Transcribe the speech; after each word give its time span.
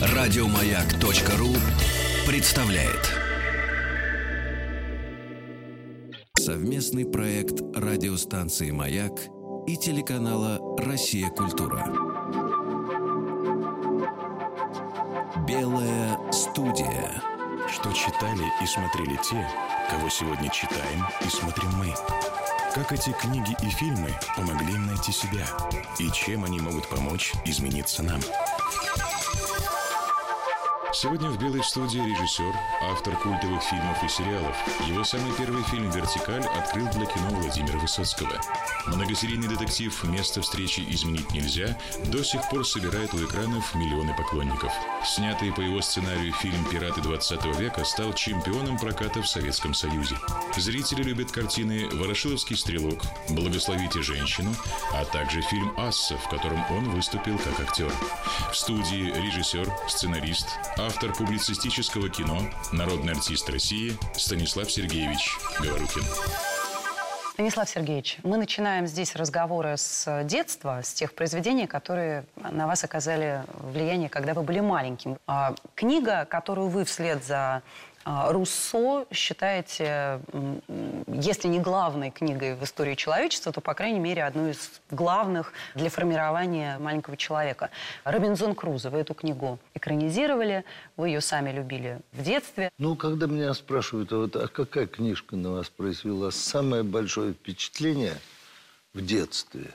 Радиомаяк.ру 0.00 1.54
представляет 2.26 3.18
совместный 6.38 7.04
проект 7.04 7.60
радиостанции 7.76 8.70
Маяк 8.70 9.12
и 9.66 9.76
телеканала 9.76 10.58
Россия 10.78 11.28
Культура. 11.28 11.84
Белая 15.46 16.18
студия. 16.32 17.22
Что 17.70 17.92
читали 17.92 18.44
и 18.62 18.66
смотрели 18.66 19.16
те, 19.22 19.46
кого 19.90 20.08
сегодня 20.08 20.50
читаем 20.50 21.04
и 21.20 21.28
смотрим 21.28 21.70
мы. 21.76 21.94
Как 22.78 22.92
эти 22.92 23.10
книги 23.10 23.56
и 23.60 23.70
фильмы 23.70 24.14
помогли 24.36 24.72
им 24.72 24.86
найти 24.86 25.10
себя? 25.10 25.44
И 25.98 26.08
чем 26.12 26.44
они 26.44 26.60
могут 26.60 26.88
помочь 26.88 27.32
измениться 27.44 28.04
нам? 28.04 28.20
Сегодня 31.00 31.30
в 31.30 31.38
«Белой 31.38 31.62
студии» 31.62 32.00
режиссер, 32.00 32.56
автор 32.82 33.14
культовых 33.18 33.62
фильмов 33.62 34.02
и 34.02 34.08
сериалов. 34.08 34.56
Его 34.88 35.04
самый 35.04 35.32
первый 35.36 35.62
фильм 35.62 35.88
«Вертикаль» 35.90 36.44
открыл 36.44 36.88
для 36.88 37.06
кино 37.06 37.28
Владимира 37.30 37.78
Высоцкого. 37.78 38.32
Многосерийный 38.88 39.46
детектив 39.46 39.94
«Место 40.02 40.42
встречи 40.42 40.80
изменить 40.88 41.30
нельзя» 41.30 41.78
до 42.06 42.24
сих 42.24 42.40
пор 42.50 42.66
собирает 42.66 43.14
у 43.14 43.24
экранов 43.24 43.76
миллионы 43.76 44.12
поклонников. 44.16 44.72
Снятый 45.04 45.52
по 45.52 45.60
его 45.60 45.80
сценарию 45.82 46.32
фильм 46.32 46.64
«Пираты 46.64 47.00
20 47.00 47.44
века» 47.60 47.84
стал 47.84 48.12
чемпионом 48.12 48.76
проката 48.76 49.22
в 49.22 49.28
Советском 49.28 49.74
Союзе. 49.74 50.16
Зрители 50.56 51.04
любят 51.04 51.30
картины 51.30 51.88
«Ворошиловский 51.92 52.56
стрелок», 52.56 53.04
«Благословите 53.28 54.02
женщину», 54.02 54.52
а 54.92 55.04
также 55.04 55.42
фильм 55.42 55.72
«Асса», 55.76 56.18
в 56.18 56.28
котором 56.28 56.64
он 56.72 56.90
выступил 56.90 57.38
как 57.38 57.60
актер. 57.60 57.92
В 58.50 58.56
студии 58.56 59.12
режиссер, 59.12 59.72
сценарист, 59.86 60.48
автор 60.76 60.87
публицистического 61.16 62.08
кино, 62.08 62.38
народный 62.72 63.12
артист 63.12 63.48
России 63.50 63.96
Станислав 64.14 64.70
Сергеевич 64.70 65.36
Говорухин. 65.60 66.02
Станислав 67.38 67.68
Сергеевич, 67.68 68.18
мы 68.24 68.36
начинаем 68.36 68.86
здесь 68.88 69.14
разговоры 69.14 69.76
с 69.76 70.24
детства, 70.24 70.80
с 70.82 70.92
тех 70.92 71.14
произведений, 71.14 71.68
которые 71.68 72.24
на 72.34 72.66
вас 72.66 72.82
оказали 72.82 73.44
влияние, 73.60 74.08
когда 74.08 74.34
вы 74.34 74.42
были 74.42 74.58
маленьким. 74.58 75.18
А, 75.28 75.54
книга, 75.76 76.24
которую 76.24 76.68
вы 76.68 76.84
вслед 76.84 77.24
за 77.24 77.62
Руссо 78.08 79.06
считаете, 79.12 80.20
если 81.08 81.48
не 81.48 81.60
главной 81.60 82.10
книгой 82.10 82.54
в 82.54 82.64
истории 82.64 82.94
человечества, 82.94 83.52
то, 83.52 83.60
по 83.60 83.74
крайней 83.74 83.98
мере, 83.98 84.24
одной 84.24 84.52
из 84.52 84.80
главных 84.90 85.52
для 85.74 85.90
формирования 85.90 86.78
маленького 86.78 87.18
человека. 87.18 87.68
Робинзон 88.04 88.54
Крузо. 88.54 88.88
Вы 88.88 89.00
эту 89.00 89.12
книгу 89.12 89.58
экранизировали, 89.74 90.64
вы 90.96 91.08
ее 91.08 91.20
сами 91.20 91.50
любили 91.50 92.00
в 92.12 92.22
детстве. 92.22 92.70
Ну, 92.78 92.96
когда 92.96 93.26
меня 93.26 93.52
спрашивают, 93.52 94.10
а, 94.12 94.16
вот, 94.16 94.36
а 94.36 94.48
какая 94.48 94.86
книжка 94.86 95.36
на 95.36 95.52
вас 95.52 95.68
произвела 95.68 96.30
самое 96.30 96.84
большое 96.84 97.34
впечатление 97.34 98.16
в 98.94 99.04
детстве, 99.04 99.74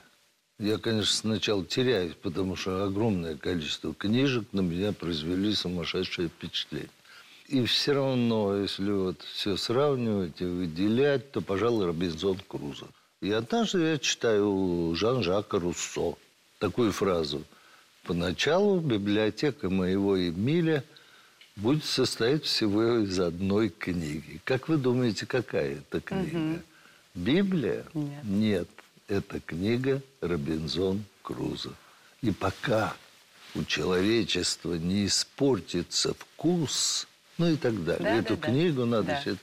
я, 0.58 0.78
конечно, 0.78 1.14
сначала 1.14 1.64
теряюсь, 1.64 2.14
потому 2.20 2.56
что 2.56 2.82
огромное 2.82 3.36
количество 3.36 3.94
книжек 3.94 4.44
на 4.52 4.60
меня 4.60 4.92
произвели 4.92 5.54
сумасшедшее 5.54 6.28
впечатление. 6.28 6.90
И 7.46 7.64
все 7.66 7.92
равно, 7.92 8.56
если 8.56 8.90
вот 8.90 9.22
все 9.22 9.56
сравнивать 9.56 10.40
и 10.40 10.44
выделять, 10.44 11.30
то, 11.30 11.40
пожалуй, 11.42 11.86
Робинзон 11.86 12.40
Крузо. 12.48 12.86
И 13.20 13.30
однажды 13.30 13.80
я 13.80 13.98
читаю 13.98 14.94
Жан-Жака 14.94 15.58
Руссо 15.58 16.16
такую 16.58 16.92
фразу. 16.92 17.42
Поначалу 18.04 18.80
библиотека 18.80 19.68
моего 19.68 20.18
Эмиля 20.18 20.84
будет 21.56 21.84
состоять 21.84 22.44
всего 22.44 22.98
из 22.98 23.18
одной 23.20 23.68
книги. 23.68 24.40
Как 24.44 24.68
вы 24.68 24.76
думаете, 24.76 25.26
какая 25.26 25.76
это 25.76 26.00
книга? 26.00 26.36
Угу. 26.36 26.62
Библия? 27.14 27.84
Нет. 27.94 28.24
Нет. 28.24 28.68
Это 29.08 29.40
книга 29.40 30.02
Робинзон 30.20 31.04
Крузо. 31.22 31.72
И 32.22 32.30
пока 32.30 32.96
у 33.54 33.64
человечества 33.64 34.74
не 34.74 35.06
испортится 35.06 36.14
вкус 36.14 37.06
ну 37.38 37.50
и 37.50 37.56
так 37.56 37.84
далее. 37.84 38.04
Да, 38.04 38.14
Эту 38.16 38.36
да, 38.36 38.48
книгу 38.48 38.80
да. 38.80 38.86
надо 38.86 39.06
Да. 39.08 39.20
читать. 39.20 39.38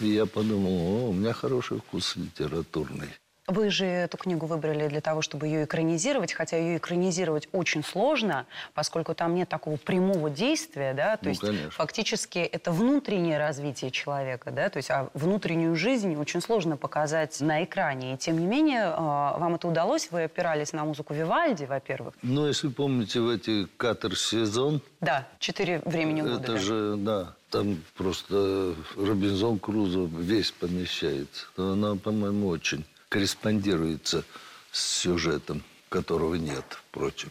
И 0.00 0.08
я 0.08 0.26
подумал, 0.26 0.70
о, 0.72 1.10
у 1.10 1.12
меня 1.12 1.32
хороший 1.32 1.78
вкус 1.78 2.16
литературный. 2.16 3.10
Вы 3.50 3.70
же 3.70 3.84
эту 3.84 4.16
книгу 4.16 4.46
выбрали 4.46 4.86
для 4.86 5.00
того, 5.00 5.22
чтобы 5.22 5.46
ее 5.48 5.64
экранизировать, 5.64 6.32
хотя 6.32 6.56
ее 6.56 6.76
экранизировать 6.76 7.48
очень 7.50 7.82
сложно, 7.82 8.46
поскольку 8.74 9.12
там 9.12 9.34
нет 9.34 9.48
такого 9.48 9.76
прямого 9.76 10.30
действия, 10.30 10.94
да, 10.94 11.16
то 11.16 11.24
Ну, 11.24 11.30
есть 11.30 11.40
конечно. 11.40 11.70
фактически 11.72 12.38
это 12.38 12.70
внутреннее 12.70 13.38
развитие 13.38 13.90
человека, 13.90 14.52
да, 14.52 14.68
то 14.68 14.76
есть 14.76 14.88
а 14.90 15.10
внутреннюю 15.14 15.74
жизнь 15.74 16.14
очень 16.14 16.40
сложно 16.40 16.76
показать 16.76 17.40
на 17.40 17.64
экране, 17.64 18.14
и 18.14 18.16
тем 18.16 18.38
не 18.38 18.46
менее 18.46 18.82
э, 18.82 18.94
вам 18.96 19.56
это 19.56 19.66
удалось, 19.66 20.12
вы 20.12 20.24
опирались 20.24 20.72
на 20.72 20.84
музыку 20.84 21.12
Вивальди, 21.12 21.64
во-первых, 21.64 22.14
Ну, 22.22 22.46
если 22.46 22.68
помните, 22.68 23.18
в 23.20 23.28
эти 23.28 23.66
катер-сезон, 23.76 24.80
да, 25.00 25.26
четыре 25.40 25.82
времени 25.84 26.20
года, 26.22 26.34
это 26.36 26.52
да. 26.52 26.58
же, 26.58 26.94
да, 26.98 27.34
там 27.50 27.82
просто 27.96 28.74
Робинзон 28.96 29.58
Крузо 29.58 30.04
весь 30.04 30.52
помещается. 30.52 31.46
Она, 31.56 31.96
по-моему, 31.96 32.46
очень 32.46 32.84
корреспондируется 33.10 34.24
с 34.72 35.00
сюжетом, 35.00 35.62
которого 35.90 36.36
нет, 36.36 36.64
впрочем. 36.70 37.30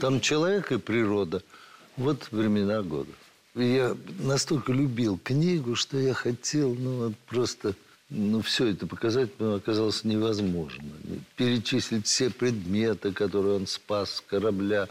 Там 0.00 0.20
человек 0.20 0.72
и 0.72 0.78
природа. 0.78 1.42
Вот 1.96 2.28
времена 2.32 2.82
года. 2.82 3.12
Я 3.54 3.96
настолько 4.20 4.72
любил 4.72 5.18
книгу, 5.22 5.74
что 5.74 5.98
я 5.98 6.14
хотел, 6.14 6.74
ну, 6.74 7.06
вот 7.06 7.16
просто, 7.26 7.74
ну, 8.08 8.40
все 8.40 8.66
это 8.68 8.86
показать, 8.86 9.30
но 9.38 9.54
оказалось 9.54 10.04
невозможно. 10.04 10.84
Перечислить 11.36 12.06
все 12.06 12.30
предметы, 12.30 13.12
которые 13.12 13.56
он 13.56 13.66
спас 13.66 14.16
с 14.16 14.20
корабля. 14.20 14.88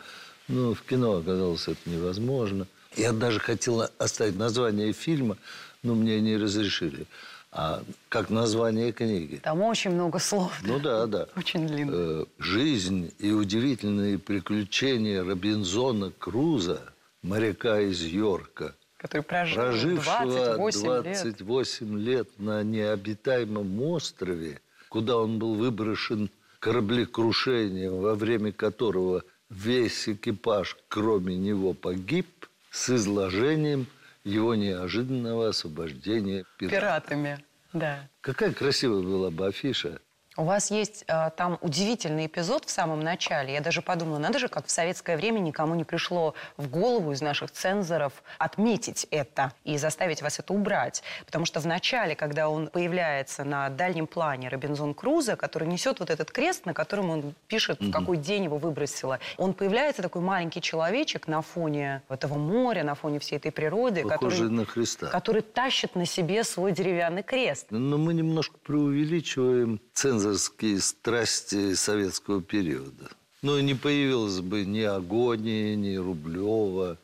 Ну, 0.47 0.73
в 0.73 0.81
кино 0.83 1.17
оказалось 1.17 1.67
это 1.67 1.89
невозможно. 1.89 2.67
Я 2.95 3.11
даже 3.13 3.39
хотел 3.39 3.89
оставить 3.97 4.37
название 4.37 4.91
фильма, 4.91 5.37
но 5.83 5.95
мне 5.95 6.19
не 6.19 6.35
разрешили. 6.35 7.07
А 7.51 7.81
как 8.09 8.29
название 8.29 8.91
книги. 8.91 9.37
Там 9.37 9.61
очень 9.61 9.91
много 9.91 10.19
слов. 10.19 10.59
Ну 10.63 10.79
да, 10.79 11.07
да. 11.07 11.27
Очень 11.35 11.67
длинно. 11.67 11.91
Э, 11.93 12.25
Жизнь 12.39 13.13
и 13.19 13.31
удивительные 13.31 14.19
приключения 14.19 15.23
Робинзона 15.23 16.11
Круза, 16.11 16.81
моряка 17.21 17.79
из 17.79 18.01
Йорка, 18.03 18.75
Который 18.97 19.21
прожил 19.23 19.55
прожившего 19.55 20.55
28 20.57 21.03
лет. 21.03 21.03
28 21.03 21.99
лет 21.99 22.27
на 22.37 22.63
необитаемом 22.63 23.81
острове, 23.81 24.59
куда 24.89 25.17
он 25.17 25.39
был 25.39 25.55
выброшен 25.55 26.29
кораблекрушением, 26.59 28.01
во 28.01 28.15
время 28.15 28.51
которого 28.51 29.23
весь 29.49 30.09
экипаж, 30.09 30.75
кроме 30.89 31.35
него, 31.37 31.73
погиб, 31.73 32.27
с 32.71 32.89
изложением 32.89 33.87
его 34.27 34.55
неожиданного 34.55 35.49
освобождения 35.49 36.43
пиратов. 36.57 36.79
Пиратами, 36.79 37.45
да. 37.73 38.09
Какая 38.21 38.53
красивая 38.53 39.01
была 39.01 39.31
бы 39.31 39.47
афиша. 39.47 39.99
У 40.37 40.43
вас 40.43 40.69
есть 40.69 41.03
э, 41.07 41.31
там 41.35 41.57
удивительный 41.61 42.27
эпизод 42.27 42.65
в 42.65 42.69
самом 42.69 42.99
начале. 42.99 43.53
Я 43.53 43.61
даже 43.61 43.81
подумала, 43.81 44.19
надо 44.19 44.37
же, 44.37 44.49
как 44.49 44.67
в 44.67 44.71
советское 44.71 45.17
время 45.17 45.39
никому 45.39 45.73
не 45.73 45.83
пришло 45.83 46.35
в 46.57 46.69
голову 46.69 47.11
из 47.11 47.21
наших 47.21 47.49
цензоров 47.49 48.13
отметить 48.37 49.07
это 49.09 49.51
и 49.63 49.79
заставить 49.79 50.21
вас 50.21 50.37
это 50.37 50.53
убрать. 50.53 51.01
Потому 51.25 51.45
что 51.45 51.59
в 51.59 51.65
начале, 51.65 52.15
когда 52.15 52.49
он 52.49 52.67
появляется 52.67 53.43
на 53.45 53.69
дальнем 53.69 54.05
плане 54.05 54.49
Робинзон 54.49 54.93
Круза, 54.93 55.35
который 55.35 55.67
несет 55.67 55.99
вот 55.99 56.11
этот 56.11 56.29
крест, 56.29 56.67
на 56.67 56.75
котором 56.75 57.09
он 57.09 57.33
пишет, 57.47 57.81
в 57.81 57.89
какой 57.89 58.17
день 58.17 58.43
его 58.43 58.59
выбросило, 58.59 59.19
он 59.37 59.55
появляется 59.55 60.03
такой 60.03 60.21
маленький 60.21 60.61
человечек 60.61 61.27
на 61.27 61.41
фоне 61.41 62.03
этого 62.09 62.37
моря, 62.37 62.83
на 62.83 62.93
фоне 62.93 63.17
всей 63.17 63.37
этой 63.37 63.51
природы, 63.51 64.03
Похожий 64.03 64.41
который, 64.41 64.51
на 64.51 64.65
Христа. 64.65 65.07
который 65.07 65.41
тащит 65.41 65.95
на 65.95 66.05
себе 66.05 66.43
свой 66.43 66.73
деревянный 66.73 67.23
крест. 67.23 67.67
Но 67.71 67.97
мы 67.97 68.13
немножко 68.13 68.59
преувеличиваем 68.59 69.81
цензорские 69.97 70.79
страсти 70.79 71.73
советского 71.73 72.39
периода. 72.39 73.09
Ну, 73.41 73.57
и 73.57 73.63
не 73.63 73.73
появилось 73.73 74.41
бы 74.41 74.63
ни 74.63 74.81
Агонии, 74.81 75.73
ни 75.73 75.95
Рублева, 75.95 76.99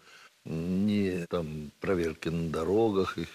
ни 0.45 1.25
там 1.27 1.71
проверки 1.81 2.29
на 2.29 2.49
дорогах. 2.49 3.17
их. 3.17 3.29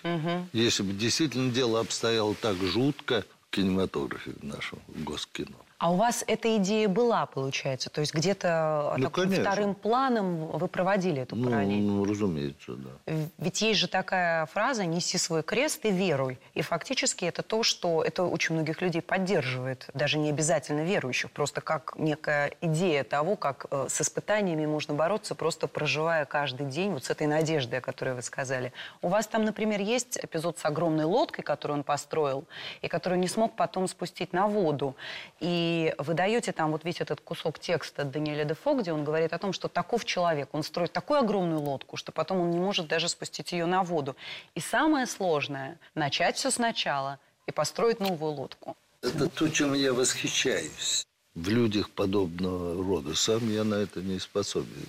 Если 0.53 0.85
бы 0.85 0.93
действительно 0.93 1.51
дело 1.51 1.81
обстояло 1.81 2.37
так 2.37 2.57
жутко 2.57 3.25
в 3.49 3.55
кинематографе 3.55 4.33
нашем, 4.43 4.79
в 4.87 5.03
Госкино. 5.03 5.57
А 5.79 5.93
у 5.93 5.95
вас 5.95 6.25
эта 6.27 6.57
идея 6.57 6.89
была, 6.89 7.25
получается? 7.27 7.89
То 7.89 8.01
есть 8.01 8.13
где-то 8.13 8.95
Ну, 8.99 9.05
таким 9.11 9.25
конечно. 9.25 9.45
вторым 9.45 9.75
планом 9.77 10.47
вы 10.59 10.67
проводили 10.67 11.23
эту 11.23 11.37
Ну, 11.37 11.45
параллель? 11.49 11.81
ну, 11.83 12.05
разумеется, 12.05 12.73
да. 12.73 13.13
Ведь 13.39 13.63
есть 13.63 13.79
же 13.79 13.87
такая 13.87 14.47
фраза 14.47 14.85
«неси 14.87 15.19
свой 15.19 15.45
крест 15.45 15.85
и 15.85 15.93
веруй». 15.93 16.41
И 16.55 16.63
фактически 16.63 17.27
это 17.27 17.45
то, 17.45 17.63
что 17.63 18.03
это 18.03 18.25
очень 18.25 18.57
многих 18.57 18.83
людей 18.83 19.01
поддерживает. 19.01 19.89
Даже 19.95 20.19
не 20.19 20.31
обязательно 20.31 20.81
верующих. 20.81 21.31
Просто 21.31 21.61
как 21.61 21.95
некая 21.97 22.51
идея 22.61 23.05
того, 23.05 23.37
как 23.37 23.67
э, 23.71 23.87
с 23.89 24.01
испытаниями 24.01 24.67
можно 24.67 24.95
бороться, 24.95 25.37
просто 25.37 25.69
проживая 25.69 26.25
каждый 26.25 26.67
день 26.67 26.91
вот 26.91 27.05
с 27.05 27.11
этой 27.11 27.29
надеждой, 27.29 27.79
о 27.79 27.83
которой 27.83 28.15
вы 28.17 28.23
сказали. 28.23 28.73
У 29.01 29.07
вас 29.07 29.29
там, 29.29 29.45
например, 29.45 29.81
есть 29.81 30.19
эпизод 30.21 30.59
с 30.59 30.65
огромной 30.65 31.05
лодкой, 31.05 31.45
которую 31.45 31.79
он 31.79 31.85
построил, 31.85 32.47
и 32.83 32.89
которую 32.89 33.21
не 33.21 33.29
смог 33.29 33.55
потом 33.55 33.87
спустить 33.87 34.33
на 34.33 34.49
воду. 34.49 34.97
И 35.39 35.68
вы 35.99 36.15
даете 36.15 36.53
там 36.53 36.71
вот 36.73 36.85
весь 36.85 37.01
этот 37.01 37.21
кусок 37.21 37.59
текста 37.59 38.05
Даниэля 38.05 38.45
Дефо, 38.45 38.75
где 38.75 38.93
он 38.93 39.05
говорит 39.05 39.33
о 39.33 39.39
том, 39.39 39.53
что 39.53 39.69
таков 39.69 40.05
человек. 40.05 40.49
Он 40.53 40.63
строит 40.63 40.93
такую 40.93 41.21
огромную 41.21 41.61
лодку, 41.61 41.97
что 41.97 42.13
потом 42.13 42.41
он 42.41 42.51
не 42.51 42.59
может 42.59 42.87
даже 42.87 43.09
спустить 43.09 43.53
ее 43.53 43.67
на 43.67 43.83
воду. 43.83 44.17
И 44.55 44.61
самое 44.61 45.07
сложное– 45.07 45.79
начать 45.95 46.37
все 46.37 46.51
сначала 46.51 47.19
и 47.47 47.53
построить 47.53 48.01
новую 48.01 48.33
лодку. 48.33 48.77
Это 49.03 49.29
то, 49.29 49.49
чем 49.49 49.75
я 49.75 49.93
восхищаюсь. 49.93 51.07
В 51.35 51.49
людях 51.49 51.91
подобного 51.91 52.83
рода. 52.83 53.15
Сам 53.15 53.49
я 53.51 53.65
на 53.65 53.77
это 53.77 54.01
не 54.01 54.19
способен. 54.19 54.87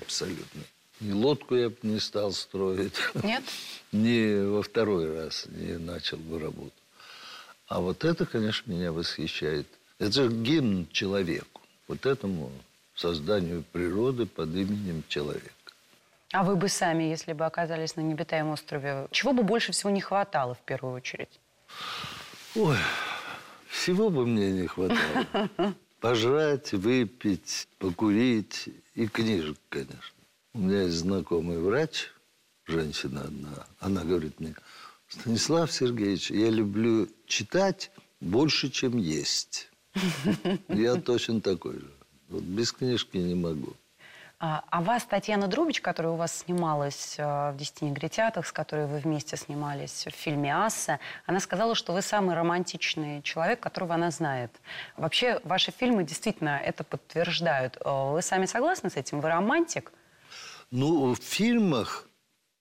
Абсолютно. 0.00 0.62
Ни 1.00 1.12
лодку 1.12 1.54
я 1.54 1.70
бы 1.70 1.76
не 1.82 2.00
стал 2.00 2.32
строить. 2.32 2.94
Нет? 3.22 3.42
Ни 3.92 4.44
во 4.44 4.62
второй 4.62 5.14
раз 5.16 5.46
не 5.46 5.78
начал 5.78 6.18
бы 6.18 6.38
работу. 6.38 6.72
А 7.68 7.80
вот 7.80 8.04
это, 8.04 8.26
конечно, 8.26 8.70
меня 8.70 8.92
восхищает. 8.92 9.66
Это 9.98 10.28
гимн 10.28 10.86
человеку. 10.92 11.60
Вот 11.88 12.06
этому 12.06 12.52
созданию 12.94 13.64
природы 13.72 14.26
под 14.26 14.50
именем 14.50 15.02
человека. 15.08 15.54
А 16.32 16.44
вы 16.44 16.56
бы 16.56 16.68
сами, 16.68 17.04
если 17.04 17.32
бы 17.32 17.46
оказались 17.46 17.96
на 17.96 18.02
необитаемом 18.02 18.52
острове, 18.52 19.08
чего 19.10 19.32
бы 19.32 19.42
больше 19.42 19.72
всего 19.72 19.90
не 19.90 20.00
хватало 20.00 20.54
в 20.54 20.60
первую 20.60 20.94
очередь? 20.94 21.40
Ой, 22.54 22.76
всего 23.68 24.10
бы 24.10 24.26
мне 24.26 24.52
не 24.52 24.66
хватало. 24.66 25.48
Пожрать, 26.00 26.72
выпить, 26.72 27.66
покурить 27.78 28.68
и 28.94 29.08
книжек, 29.08 29.58
конечно. 29.68 30.00
У 30.54 30.60
меня 30.60 30.82
есть 30.82 30.96
знакомый 30.96 31.58
врач, 31.58 32.10
женщина 32.66 33.22
одна. 33.22 33.66
Она 33.80 34.04
говорит 34.04 34.38
мне, 34.38 34.54
Станислав 35.08 35.72
Сергеевич, 35.72 36.30
я 36.30 36.50
люблю 36.50 37.08
читать 37.26 37.90
больше, 38.20 38.70
чем 38.70 38.96
есть. 38.96 39.70
Я 40.68 40.96
точно 40.96 41.40
такой 41.40 41.74
же. 41.74 41.90
Вот 42.28 42.42
без 42.42 42.72
книжки 42.72 43.16
не 43.16 43.34
могу. 43.34 43.74
А, 44.40 44.62
а 44.70 44.82
вас 44.82 45.04
Татьяна 45.04 45.48
Друбич, 45.48 45.80
которая 45.80 46.12
у 46.12 46.16
вас 46.16 46.38
снималась 46.44 47.16
э, 47.18 47.50
в 47.50 47.56
«Десяти 47.56 47.84
негритятах», 47.86 48.46
с 48.46 48.52
которой 48.52 48.86
вы 48.86 48.98
вместе 48.98 49.36
снимались 49.36 50.06
в 50.06 50.10
фильме 50.10 50.54
«Асса», 50.54 51.00
она 51.26 51.40
сказала, 51.40 51.74
что 51.74 51.92
вы 51.92 52.02
самый 52.02 52.36
романтичный 52.36 53.20
человек, 53.22 53.58
которого 53.58 53.94
она 53.94 54.12
знает. 54.12 54.52
Вообще, 54.96 55.40
ваши 55.42 55.72
фильмы 55.72 56.04
действительно 56.04 56.56
это 56.64 56.84
подтверждают. 56.84 57.78
Э, 57.84 58.12
Вы 58.12 58.22
сами 58.22 58.46
согласны 58.46 58.90
с 58.90 58.96
этим? 58.96 59.20
Вы 59.20 59.28
романтик? 59.28 59.90
Ну, 60.70 61.14
в 61.14 61.18
фильмах, 61.18 62.06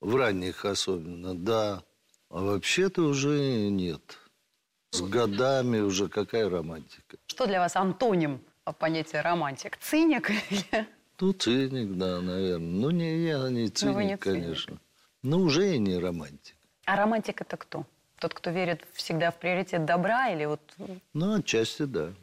в 0.02 0.16
ранних 0.16 0.66
особенно, 0.66 1.36
да. 1.36 1.84
А 2.32 2.42
вообще-то 2.42 3.04
уже 3.04 3.70
нет. 3.70 4.18
С 4.92 5.02
годами 5.02 5.80
уже 5.80 6.08
какая 6.08 6.50
романтика. 6.50 7.18
Что 7.28 7.46
для 7.46 7.60
вас 7.60 7.76
антоним 7.76 8.42
понятия 8.80 9.22
романтик? 9.22 9.78
Циник? 9.78 10.32
Ну, 11.20 11.34
циник, 11.34 11.98
да, 11.98 12.22
наверное. 12.22 12.60
Ну, 12.60 12.92
не 12.92 13.26
я, 13.26 13.50
не 13.50 13.70
циник, 13.70 13.96
вы 13.96 14.04
не 14.04 14.18
циник. 14.18 14.22
конечно. 14.22 14.78
Но 15.24 15.40
уже 15.40 15.76
и 15.76 15.80
не 15.80 15.98
романтик. 15.98 16.56
А 16.86 16.96
романтик 16.96 17.42
это 17.42 17.58
кто? 17.58 17.86
Тот, 18.20 18.34
кто 18.34 18.52
верит 18.52 18.86
всегда 18.94 19.32
в 19.32 19.40
приоритет 19.40 19.86
добра 19.86 20.30
или 20.30 20.46
вот... 20.46 20.62
Ну, 21.14 21.40
отчасти, 21.40 21.84
да, 21.84 22.14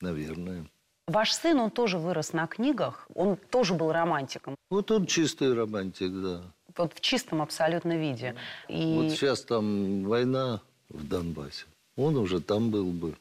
наверное. 0.00 0.66
Ваш 1.06 1.32
сын, 1.32 1.58
он 1.60 1.70
тоже 1.70 1.98
вырос 1.98 2.32
на 2.32 2.46
книгах, 2.46 3.06
он 3.14 3.36
тоже 3.36 3.74
был 3.74 3.92
романтиком. 3.92 4.56
Вот 4.70 4.90
он 4.90 5.06
чистый 5.06 5.54
романтик, 5.54 6.12
да. 6.12 6.42
Вот 6.76 6.94
в 6.94 7.00
чистом 7.00 7.40
абсолютно 7.42 7.96
виде. 7.96 8.34
И... 8.68 8.94
Вот 8.94 9.10
сейчас 9.10 9.42
там 9.42 10.04
война 10.04 10.60
в 10.88 11.06
Донбассе. 11.06 11.66
Он 11.98 12.16
уже 12.16 12.40
там 12.40 12.70
был 12.70 12.86
бы. 12.92 13.16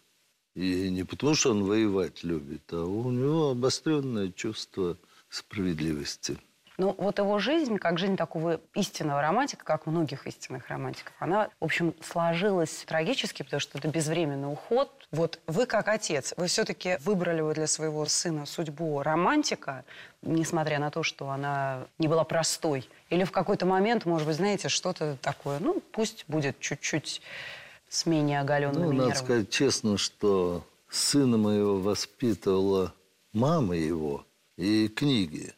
И 0.54 0.90
не 0.90 1.04
потому, 1.04 1.34
что 1.34 1.52
он 1.52 1.64
воевать 1.64 2.24
любит, 2.24 2.62
а 2.72 2.84
у 2.84 3.12
него 3.12 3.50
обостренное 3.50 4.32
чувство 4.32 4.98
справедливости. 5.30 6.38
Ну, 6.78 6.94
вот 6.96 7.18
его 7.18 7.40
жизнь, 7.40 7.80
как 7.80 7.98
жизнь 7.98 8.16
такого 8.16 8.62
истинного 8.76 9.20
романтика, 9.20 9.66
как 9.66 9.88
многих 9.88 10.28
истинных 10.28 10.68
романтиков, 10.68 11.12
она, 11.18 11.50
в 11.60 11.66
общем, 11.66 11.96
сложилась 12.04 12.84
трагически, 12.86 13.42
потому 13.42 13.60
что 13.60 13.80
это 13.80 13.88
безвременный 13.88 14.52
уход. 14.52 14.92
Вот 15.12 15.40
вы 15.48 15.66
как 15.66 15.88
отец, 15.88 16.36
вы 16.38 16.46
все-таки 16.46 16.98
выбрали 17.00 17.42
вы 17.42 17.56
для 17.56 17.66
своего 17.66 18.06
сына 18.06 18.46
судьбу 18.46 19.02
романтика, 19.02 19.86
несмотря 20.22 20.78
на 20.78 20.92
то, 20.92 21.02
что 21.02 21.32
она 21.32 21.88
не 21.98 22.08
была 22.08 22.24
простой. 22.24 22.88
Или 23.10 23.24
в 23.24 23.32
какой-то 23.32 23.66
момент, 23.66 24.06
может 24.06 24.28
быть, 24.28 24.36
знаете, 24.38 24.70
что-то 24.70 25.18
такое, 25.20 25.58
ну, 25.60 25.82
пусть 25.92 26.26
будет 26.28 26.60
чуть-чуть 26.60 27.24
с 27.90 28.06
менее 28.06 28.42
оголенными 28.42 28.84
Ну, 28.84 28.92
надо 28.92 29.10
нервами. 29.10 29.24
сказать 29.26 29.50
честно, 29.50 29.98
что 29.98 30.66
сына 30.90 31.38
моего 31.38 31.80
воспитывала 31.80 32.94
мама 33.34 33.76
его 33.76 34.26
и 34.58 34.88
книги. 34.88 35.54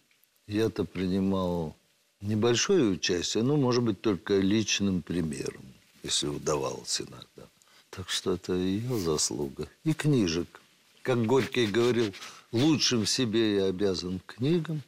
Я-то 0.47 0.83
принимал 0.83 1.75
небольшое 2.21 2.85
участие, 2.85 3.43
ну, 3.43 3.57
может 3.57 3.83
быть, 3.83 4.01
только 4.01 4.37
личным 4.39 5.01
примером, 5.01 5.63
если 6.03 6.27
удавалось 6.27 7.01
иногда. 7.01 7.47
Так 7.89 8.09
что 8.09 8.33
это 8.33 8.53
ее 8.53 8.97
заслуга. 8.97 9.67
И 9.83 9.93
книжек. 9.93 10.61
Как 11.01 11.25
Горький 11.25 11.65
говорил, 11.65 12.13
лучшим 12.51 13.05
себе 13.05 13.55
я 13.55 13.65
обязан 13.65 14.21
книгам. 14.25 14.81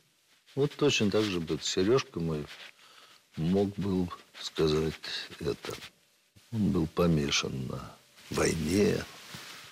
Вот 0.55 0.71
точно 0.75 1.09
так 1.09 1.23
же 1.23 1.39
бы 1.39 1.57
Сережка 1.61 2.19
мой 2.19 2.45
мог 3.37 3.69
был 3.77 4.11
сказать 4.39 4.93
это. 5.39 5.73
Он 6.53 6.71
был 6.71 6.87
помешан 6.87 7.67
на 7.67 7.91
войне, 8.29 9.03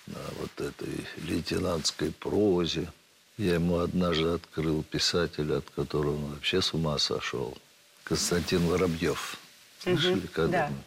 на 0.06 0.18
вот 0.38 0.60
этой 0.60 1.06
лейтенантской 1.22 2.10
прозе. 2.10 2.90
Я 3.36 3.54
ему 3.54 3.78
однажды 3.78 4.28
открыл 4.28 4.82
писателя, 4.82 5.58
от 5.58 5.70
которого 5.70 6.16
он 6.16 6.34
вообще 6.34 6.62
с 6.62 6.72
ума 6.72 6.98
сошел. 6.98 7.56
Константин 8.04 8.66
Воробьев. 8.66 9.38
Слышали 9.78 10.20
да. 10.20 10.28
когда-нибудь? 10.32 10.84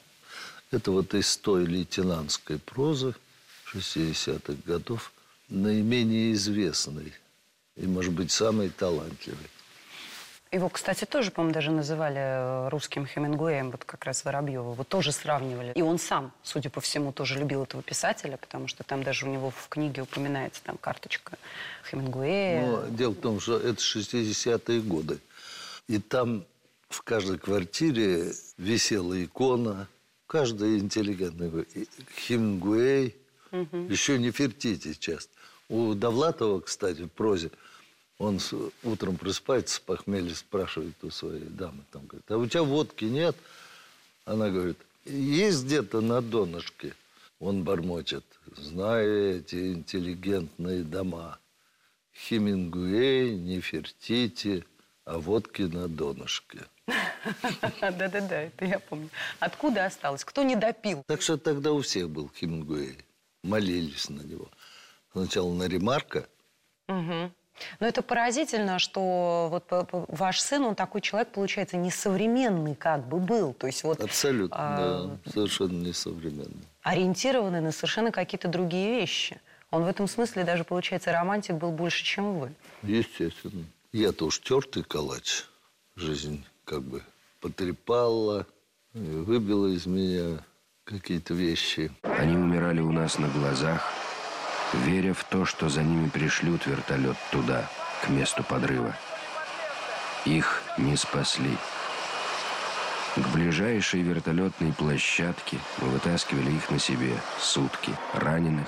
Это 0.71 0.91
вот 0.91 1.13
из 1.13 1.37
той 1.37 1.65
лейтенантской 1.65 2.57
прозы 2.57 3.13
60-х 3.73 4.53
годов 4.65 5.11
наименее 5.49 6.33
известный 6.33 7.13
и, 7.75 7.85
может 7.85 8.13
быть, 8.13 8.31
самый 8.31 8.69
талантливый. 8.69 9.49
Его, 10.53 10.69
кстати, 10.69 11.05
тоже, 11.05 11.31
по-моему, 11.31 11.51
даже 11.55 11.71
называли 11.71 12.19
э, 12.19 12.69
русским 12.69 13.07
Хемингуэем, 13.07 13.71
вот 13.71 13.83
как 13.85 14.05
раз 14.05 14.23
Воробьева. 14.23 14.73
Вот 14.73 14.87
тоже 14.87 15.11
сравнивали. 15.11 15.71
И 15.73 15.81
он 15.81 15.97
сам, 15.97 16.31
судя 16.43 16.69
по 16.69 16.79
всему, 16.79 17.11
тоже 17.11 17.39
любил 17.39 17.63
этого 17.63 17.81
писателя, 17.81 18.37
потому 18.37 18.67
что 18.67 18.83
там 18.83 19.01
даже 19.01 19.25
у 19.25 19.29
него 19.29 19.49
в 19.49 19.67
книге 19.67 20.03
упоминается 20.03 20.61
там 20.63 20.77
карточка 20.77 21.39
Хемингуэя. 21.89 22.67
Но 22.67 22.85
дело 22.89 23.13
в 23.13 23.19
том, 23.19 23.39
что 23.39 23.57
это 23.57 23.81
60-е 23.81 24.81
годы. 24.81 25.17
И 25.87 25.97
там 25.97 26.45
в 26.87 27.01
каждой 27.01 27.39
квартире 27.39 28.31
висела 28.59 29.23
икона. 29.23 29.87
Каждый 30.27 30.77
интеллигентный 30.77 31.49
говорит, 31.49 31.75
«И- 31.75 31.87
Хемингуэй, 32.27 33.15
еще 33.89 34.19
не 34.19 34.29
Фертити 34.29 34.93
часто. 34.93 35.31
У 35.67 35.95
Довлатова, 35.95 36.59
кстати, 36.59 37.01
в 37.01 37.11
прозе, 37.11 37.49
он 38.23 38.39
с- 38.39 38.53
утром 38.83 39.17
просыпается 39.17 39.75
с 39.75 39.79
похмелья, 39.79 40.33
спрашивает 40.33 40.95
у 41.03 41.09
своей 41.09 41.43
дамы, 41.45 41.83
там, 41.91 42.05
говорит, 42.07 42.29
а 42.31 42.37
у 42.37 42.45
тебя 42.47 42.63
водки 42.63 43.05
нет? 43.05 43.35
Она 44.25 44.49
говорит, 44.49 44.77
есть 45.05 45.65
где-то 45.65 46.01
на 46.01 46.21
донышке. 46.21 46.95
Он 47.39 47.63
бормочет, 47.63 48.23
зная 48.55 49.37
эти 49.39 49.73
интеллигентные 49.73 50.83
дома. 50.83 51.37
Хемингуэй, 52.15 53.35
Нефертити, 53.35 54.65
а 55.03 55.17
водки 55.19 55.63
на 55.63 55.87
донышке. 55.89 56.59
Да-да-да, 57.81 58.41
это 58.43 58.65
я 58.65 58.79
помню. 58.79 59.09
Откуда 59.39 59.85
осталось? 59.85 60.23
Кто 60.23 60.43
не 60.43 60.55
допил? 60.55 61.03
Так 61.07 61.21
что 61.21 61.37
тогда 61.37 61.71
у 61.73 61.81
всех 61.81 62.09
был 62.09 62.29
Хемингуэй. 62.39 62.97
Молились 63.43 64.09
на 64.09 64.21
него. 64.21 64.47
Сначала 65.11 65.53
на 65.53 65.67
Ремарка. 65.67 66.27
Но 67.79 67.87
это 67.87 68.01
поразительно, 68.01 68.79
что 68.79 69.47
вот 69.49 69.65
ваш 69.91 70.39
сын, 70.39 70.63
он 70.63 70.75
такой 70.75 71.01
человек, 71.01 71.29
получается, 71.29 71.77
несовременный 71.77 72.75
как 72.75 73.07
бы 73.07 73.19
был. 73.19 73.53
То 73.53 73.67
есть 73.67 73.83
вот 73.83 74.01
абсолютно, 74.01 74.57
а, 74.57 75.17
да, 75.25 75.31
совершенно 75.31 75.85
несовременный. 75.85 76.67
ориентированный 76.81 77.61
на 77.61 77.71
совершенно 77.71 78.11
какие-то 78.11 78.47
другие 78.47 78.99
вещи. 78.99 79.39
Он 79.71 79.83
в 79.83 79.87
этом 79.87 80.07
смысле 80.07 80.43
даже, 80.43 80.63
получается, 80.63 81.11
романтик 81.11 81.55
был 81.55 81.71
больше, 81.71 82.03
чем 82.03 82.39
вы. 82.39 82.53
Естественно. 82.83 83.65
Я-то 83.91 84.25
уж 84.25 84.39
тертый 84.39 84.83
калач. 84.83 85.45
Жизнь 85.95 86.43
как 86.65 86.81
бы 86.81 87.03
потрепала, 87.39 88.45
выбила 88.93 89.67
из 89.67 89.85
меня 89.85 90.43
какие-то 90.83 91.33
вещи. 91.33 91.91
Они 92.01 92.35
умирали 92.35 92.81
у 92.81 92.91
нас 92.91 93.17
на 93.17 93.29
глазах, 93.29 93.83
веря 94.73 95.13
в 95.13 95.23
то, 95.23 95.45
что 95.45 95.69
за 95.69 95.83
ними 95.83 96.09
пришлют 96.09 96.65
вертолет 96.65 97.17
туда, 97.31 97.69
к 98.03 98.09
месту 98.09 98.43
подрыва. 98.43 98.95
Их 100.25 100.61
не 100.77 100.95
спасли. 100.95 101.57
К 103.15 103.27
ближайшей 103.27 104.01
вертолетной 104.01 104.73
площадке 104.73 105.57
мы 105.79 105.89
вытаскивали 105.89 106.51
их 106.51 106.71
на 106.71 106.79
себе 106.79 107.13
сутки 107.39 107.93
раненых, 108.13 108.67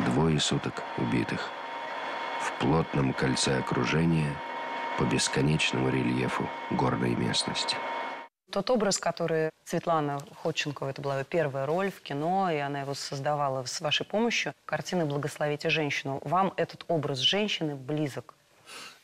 двое 0.00 0.38
суток 0.38 0.82
убитых. 0.98 1.48
В 2.42 2.52
плотном 2.60 3.12
кольце 3.12 3.58
окружения 3.58 4.34
по 4.98 5.04
бесконечному 5.04 5.88
рельефу 5.88 6.48
горной 6.70 7.14
местности. 7.14 7.76
Тот 8.50 8.68
образ, 8.70 8.98
который 8.98 9.50
Светлана 9.64 10.20
Ходченкова, 10.42 10.90
это 10.90 11.00
была 11.00 11.20
ее 11.20 11.24
первая 11.24 11.66
роль 11.66 11.92
в 11.92 12.00
кино, 12.00 12.50
и 12.50 12.56
она 12.56 12.80
его 12.80 12.94
создавала 12.94 13.64
с 13.64 13.80
вашей 13.80 14.04
помощью, 14.04 14.54
картины 14.64 15.06
«Благословите 15.06 15.70
женщину». 15.70 16.20
Вам 16.24 16.52
этот 16.56 16.84
образ 16.88 17.18
женщины 17.18 17.76
близок? 17.76 18.34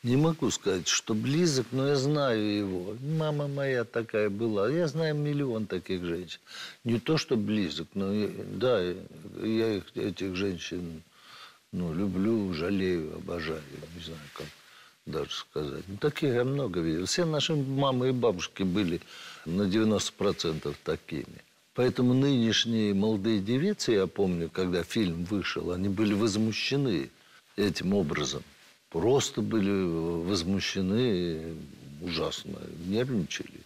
Не 0.02 0.16
могу 0.16 0.50
сказать, 0.50 0.88
что 0.88 1.14
близок, 1.14 1.66
но 1.70 1.88
я 1.88 1.96
знаю 1.96 2.40
его. 2.40 2.96
Мама 3.00 3.46
моя 3.46 3.84
такая 3.84 4.30
была. 4.30 4.68
Я 4.68 4.88
знаю 4.88 5.14
миллион 5.14 5.66
таких 5.66 6.04
женщин. 6.04 6.40
Не 6.84 6.98
то, 6.98 7.16
что 7.16 7.36
близок, 7.36 7.88
но 7.94 8.12
я, 8.12 8.28
да, 8.36 8.80
я 8.80 9.74
их, 9.74 9.96
этих 9.96 10.34
женщин 10.34 11.02
ну, 11.72 11.92
люблю, 11.94 12.52
жалею, 12.52 13.16
обожаю. 13.16 13.62
Не 13.94 14.02
знаю, 14.02 14.20
как 14.34 14.46
даже 15.06 15.30
сказать. 15.30 15.84
Ну, 15.88 15.96
таких 15.96 16.34
я 16.34 16.44
много 16.44 16.80
видел. 16.80 17.06
Все 17.06 17.24
наши 17.24 17.54
мамы 17.54 18.08
и 18.08 18.12
бабушки 18.12 18.62
были 18.62 19.00
на 19.44 19.62
90% 19.62 20.74
такими. 20.84 21.44
Поэтому 21.74 22.14
нынешние 22.14 22.94
молодые 22.94 23.40
девицы, 23.40 23.92
я 23.92 24.06
помню, 24.06 24.50
когда 24.50 24.82
фильм 24.82 25.24
вышел, 25.24 25.72
они 25.72 25.88
были 25.88 26.14
возмущены 26.14 27.10
этим 27.56 27.94
образом 27.94 28.42
просто 28.90 29.42
были 29.42 30.24
возмущены, 30.24 31.54
ужасно 32.00 32.58
нервничали. 32.86 33.60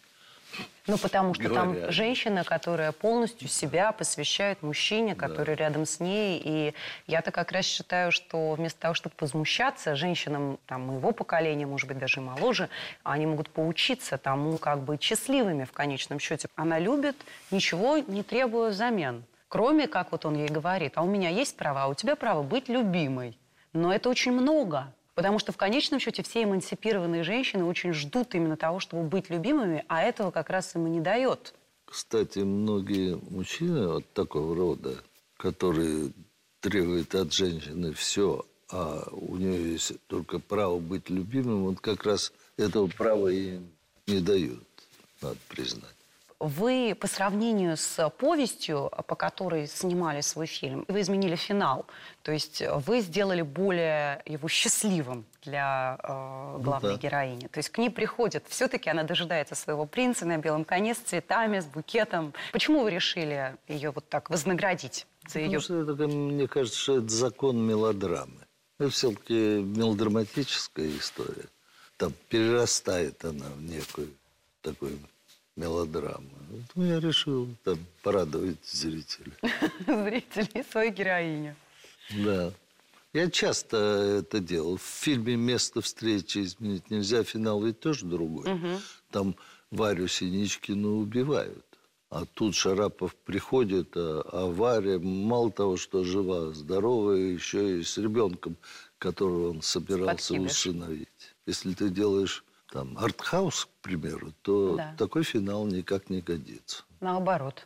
Ну, 0.87 0.99
потому 0.99 1.35
что 1.35 1.45
Говорят. 1.45 1.81
там 1.83 1.93
женщина, 1.93 2.43
которая 2.43 2.91
полностью 2.91 3.49
себя 3.49 3.93
посвящает 3.93 4.63
мужчине, 4.63 5.15
который 5.15 5.55
да. 5.55 5.65
рядом 5.65 5.87
с 5.87 6.01
ней. 6.01 6.41
И 6.45 6.75
я-то 7.07 7.31
как 7.31 7.53
раз 7.53 7.65
считаю, 7.65 8.11
что 8.11 8.53
вместо 8.53 8.81
того, 8.81 8.95
чтобы 8.95 9.15
возмущаться, 9.21 9.95
женщинам 9.95 10.59
там, 10.67 10.83
моего 10.87 11.13
поколения, 11.13 11.67
может 11.67 11.87
быть, 11.87 11.99
даже 11.99 12.21
моложе, 12.21 12.69
они 13.05 13.27
могут 13.27 13.51
поучиться 13.51 14.19
тому, 14.19 14.59
как 14.59 14.81
быть 14.81 15.03
счастливыми 15.03 15.65
в 15.65 15.73
конечном 15.73 16.19
счете. 16.19 16.49
Она 16.57 16.79
любит, 16.79 17.17
ничего 17.51 17.99
не 17.99 18.23
требуя 18.23 18.71
взамен. 18.71 19.25
Кроме, 19.49 19.87
как 19.87 20.13
вот 20.13 20.25
он 20.25 20.37
ей 20.37 20.49
говорит, 20.49 20.93
а 20.97 21.03
у 21.03 21.07
меня 21.07 21.29
есть 21.29 21.57
право, 21.57 21.85
а 21.85 21.87
у 21.89 21.95
тебя 21.95 22.17
право 22.17 22.43
быть 22.43 22.69
любимой. 22.69 23.37
Но 23.73 23.93
это 23.93 24.09
очень 24.09 24.33
много. 24.33 24.93
Потому 25.21 25.39
что 25.39 25.53
в 25.53 25.59
конечном 25.59 26.01
счете 26.01 26.23
все 26.23 26.45
эмансипированные 26.45 27.25
женщины 27.25 27.63
очень 27.65 27.93
ждут 27.93 28.35
именно 28.35 28.57
того, 28.57 28.81
чтобы 28.81 29.03
быть 29.03 29.29
любимыми, 29.29 29.85
а 29.87 30.01
этого 30.01 30.31
как 30.31 30.49
раз 30.49 30.75
им 30.75 30.87
и 30.87 30.91
не 30.91 31.03
дает. 31.03 31.53
Кстати, 31.85 32.39
многие 32.39 33.21
мужчины 33.29 33.87
вот 33.87 34.11
такого 34.15 34.57
рода, 34.57 34.95
которые 35.37 36.13
требуют 36.61 37.15
от 37.15 37.35
женщины 37.35 37.93
все, 37.93 38.47
а 38.73 39.07
у 39.13 39.37
нее 39.37 39.73
есть 39.73 39.93
только 40.07 40.39
право 40.39 40.79
быть 40.79 41.11
любимым, 41.11 41.65
вот 41.65 41.81
как 41.81 42.05
раз 42.05 42.33
этого 42.57 42.87
права 42.87 43.29
и 43.29 43.61
не 44.07 44.21
дают, 44.21 44.65
надо 45.21 45.37
признать 45.51 46.00
вы 46.41 46.97
по 46.99 47.07
сравнению 47.07 47.77
с 47.77 48.11
повестью, 48.19 48.91
по 49.07 49.15
которой 49.15 49.67
снимали 49.67 50.23
свой 50.23 50.47
фильм, 50.47 50.87
вы 50.89 51.03
изменили 51.03 51.37
финал. 51.37 51.85
То 52.23 52.33
есть 52.33 52.63
вы 52.87 53.01
сделали 53.01 53.43
более 53.43 54.23
его 54.25 54.49
счастливым 54.49 55.27
для 55.43 55.99
э, 56.03 56.59
главной 56.61 56.93
ну, 56.93 56.97
да. 56.97 57.03
героини. 57.03 57.47
То 57.49 57.59
есть 57.59 57.69
к 57.69 57.79
ней 57.79 57.91
приходит, 57.91 58.47
все-таки 58.49 58.89
она 58.89 59.03
дожидается 59.03 59.55
своего 59.55 59.85
принца 59.85 60.25
на 60.25 60.39
белом 60.39 60.65
коне 60.65 60.95
с 60.95 60.99
цветами, 60.99 61.61
с 61.61 61.67
букетом. 61.67 62.33
Почему 62.53 62.83
вы 62.83 62.91
решили 62.91 63.57
ее 63.69 63.91
вот 63.91 64.09
так 64.09 64.31
вознаградить 64.31 65.07
за 65.29 65.41
Потому 65.41 65.53
ее... 65.53 65.61
Что 65.61 65.83
это, 65.83 66.07
мне 66.07 66.49
кажется, 66.49 66.79
что 66.79 66.99
это 66.99 67.09
закон 67.09 67.59
мелодрамы. 67.59 68.47
Это 68.79 68.89
все-таки 68.89 69.35
мелодраматическая 69.35 70.89
история. 70.97 71.49
Там 71.99 72.15
перерастает 72.31 73.23
она 73.27 73.45
в 73.51 73.63
некую 73.63 74.09
такую 74.63 74.99
мелодрама. 75.61 76.25
Вот 76.51 76.85
я 76.85 77.01
решил 77.01 77.49
там 77.65 77.79
порадовать 78.03 78.65
зрителей. 78.65 79.33
Зрителей, 79.87 80.65
свою 80.71 80.93
героиню. 80.93 81.55
Да. 82.25 82.53
Я 83.13 83.31
часто 83.31 83.77
это 84.21 84.39
делал. 84.41 84.77
В 84.77 84.83
фильме 84.83 85.37
«Место 85.37 85.81
встречи 85.81 86.39
изменить 86.39 86.91
нельзя», 86.91 87.25
финал 87.25 87.63
ведь 87.63 87.81
тоже 87.81 88.07
другой. 88.07 88.53
Угу. 88.53 88.81
Там 89.11 89.37
Варю 89.71 90.07
Синичкину 90.07 90.99
убивают. 90.99 91.65
А 92.09 92.25
тут 92.25 92.55
Шарапов 92.57 93.15
приходит, 93.15 93.97
а, 93.97 94.23
а 94.33 94.47
Варя 94.47 94.99
мало 94.99 95.51
того, 95.53 95.77
что 95.77 96.03
жива, 96.05 96.53
здоровая, 96.53 97.19
еще 97.19 97.81
и 97.81 97.85
с 97.85 97.99
ребенком, 97.99 98.57
которого 98.99 99.51
он 99.51 99.63
собирался 99.63 100.35
Подкидыш. 100.35 100.51
усыновить. 100.51 101.09
Если 101.47 101.73
ты 101.75 101.89
делаешь 101.89 102.45
там 102.71 102.97
артхаус, 102.99 103.67
к 103.67 103.83
примеру, 103.83 104.33
то 104.43 104.77
да. 104.77 104.95
такой 104.97 105.25
финал 105.25 105.67
никак 105.67 106.11
не 106.11 106.21
годится. 106.21 106.85
Наоборот. 107.01 107.65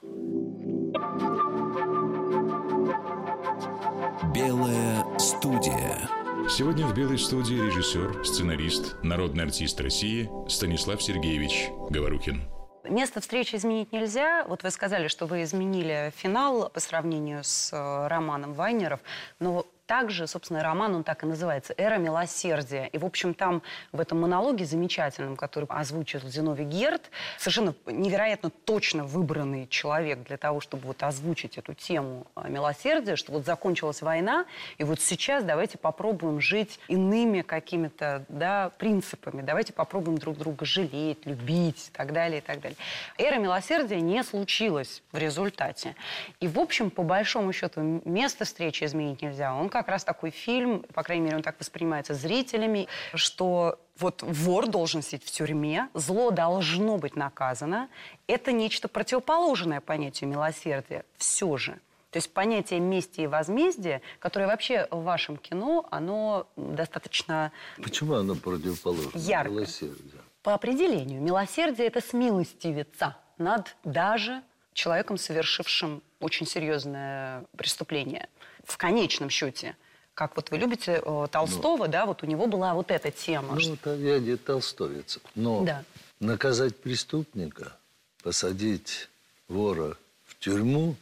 Белая 4.35 5.05
студия. 5.19 6.09
Сегодня 6.49 6.87
в 6.87 6.95
«Белой 6.95 7.19
студии» 7.19 7.55
режиссер, 7.55 8.25
сценарист, 8.25 8.97
народный 9.03 9.45
артист 9.45 9.81
России 9.81 10.29
Станислав 10.49 11.03
Сергеевич 11.03 11.69
Говорухин. 11.89 12.43
Место 12.85 13.23
встречи 13.23 13.57
изменить 13.57 13.93
нельзя. 13.93 14.45
Вот 14.47 14.63
вы 14.63 14.71
сказали, 14.71 15.09
что 15.09 15.25
вы 15.25 15.43
изменили 15.43 16.13
финал 16.17 16.69
по 16.69 16.81
сравнению 16.81 17.43
с 17.43 17.73
э, 17.73 18.09
романом 18.09 18.53
Вайнеров, 18.53 19.01
но 19.41 19.65
также, 19.87 20.27
собственно, 20.27 20.63
роман, 20.63 20.95
он 20.95 21.05
так 21.05 21.23
и 21.25 21.27
называется 21.27 21.75
«Эра 21.77 21.97
милосердия». 21.99 22.87
И, 22.87 22.99
в 22.99 23.05
общем, 23.05 23.35
там 23.35 23.63
в 23.93 24.01
этом 24.01 24.21
монологе 24.21 24.65
замечательном, 24.65 25.37
который 25.37 25.67
озвучил 25.69 26.21
Зиновий 26.21 26.65
Герд, 26.65 27.11
совершенно 27.39 27.75
невероятно 27.87 28.51
точно 28.51 29.05
выбранный 29.05 29.67
человек 29.69 30.23
для 30.23 30.37
того, 30.37 30.61
чтобы 30.61 30.87
вот 30.87 31.03
озвучить 31.03 31.59
эту 31.59 31.75
тему 31.75 32.27
а, 32.35 32.49
милосердия, 32.49 33.17
что 33.17 33.33
вот 33.33 33.45
закончилась 33.45 34.01
война, 34.01 34.47
и 34.79 34.85
вот 34.85 35.01
сейчас 35.01 35.45
давайте 35.45 35.77
попробуем 35.77 36.41
жить 36.41 36.81
иными 36.89 37.43
какими-то 37.43 38.25
да, 38.29 38.71
принципами, 38.79 39.43
давайте 39.43 39.73
попробуем 39.73 40.19
друг 40.19 40.39
друга 40.39 40.65
жалеть, 40.65 41.27
любить 41.27 41.89
и 41.89 41.97
так 41.97 42.13
далее, 42.13 42.39
и 42.39 42.43
так 42.43 42.61
далее. 42.61 42.79
Эра 43.19 43.39
милосердия 43.39 44.01
не 44.01 44.23
случилась 44.23 45.03
в 45.13 45.19
результате. 45.19 45.95
И, 46.41 46.49
в 46.49 46.59
общем, 46.59 46.91
по 46.91 47.03
большому 47.03 47.53
счету, 47.53 48.01
место 48.05 48.45
встречи 48.45 48.85
изменить 48.85 49.21
нельзя. 49.23 49.55
Он 49.55 49.69
как 49.75 49.89
раз 49.89 50.05
такой 50.05 50.31
фильм, 50.31 50.85
по 50.95 51.03
крайней 51.03 51.25
мере, 51.25 51.37
он 51.37 51.43
так 51.43 51.59
воспринимается 51.59 52.15
зрителями, 52.15 52.87
что 53.15 53.81
вот 53.99 54.23
вор 54.23 54.69
должен 54.69 55.03
сидеть 55.03 55.25
в 55.25 55.31
тюрьме, 55.31 55.89
зло 55.95 56.31
должно 56.31 56.97
быть 56.97 57.17
наказано. 57.17 57.89
Это 58.27 58.53
нечто 58.53 58.89
противоположное 58.89 59.81
понятию 59.81 60.31
милосердия 60.31 61.05
все 61.17 61.57
же. 61.57 61.73
То 62.11 62.19
есть 62.19 62.33
понятие 62.33 62.79
мести 62.79 63.23
и 63.23 63.27
возмездия, 63.27 64.01
которое 64.21 64.47
вообще 64.47 64.87
в 64.93 65.03
вашем 65.03 65.37
кино, 65.37 65.85
оно 65.91 66.47
достаточно... 66.57 67.51
Почему 67.83 68.15
оно 68.15 68.37
противоположно? 68.37 69.19
Ярко. 69.19 69.51
Милосердие. 69.51 70.21
По 70.45 70.55
определению, 70.55 71.21
милосердие– 71.21 71.87
это 71.89 72.01
смилостивиться 72.01 73.17
над 73.39 73.75
даже 73.83 74.43
человеком, 74.75 75.17
совершившим 75.17 76.03
очень 76.21 76.47
серьезное 76.47 77.45
преступление 77.57 78.29
в 78.65 78.77
конечном 78.77 79.31
счете. 79.31 79.77
Как 80.15 80.37
вот 80.37 80.51
вы 80.51 80.59
любите 80.59 81.03
э, 81.05 81.27
Толстого, 81.31 81.87
ну, 81.87 81.93
да, 81.93 82.07
вот 82.07 82.23
у 82.23 82.27
него 82.27 82.47
была 82.47 82.75
вот 82.75 82.91
эта 82.91 83.11
тема. 83.11 83.55
Ну, 83.55 83.61
что... 83.61 83.95
я 83.97 84.21
не 84.21 84.37
толстовец. 84.37 85.19
Но 85.35 85.65
да. 85.65 85.85
наказать 86.21 86.77
преступника, 86.77 87.77
посадить 88.23 89.09
вора 89.49 89.97
в 90.25 90.39
тюрьму, 90.39 90.97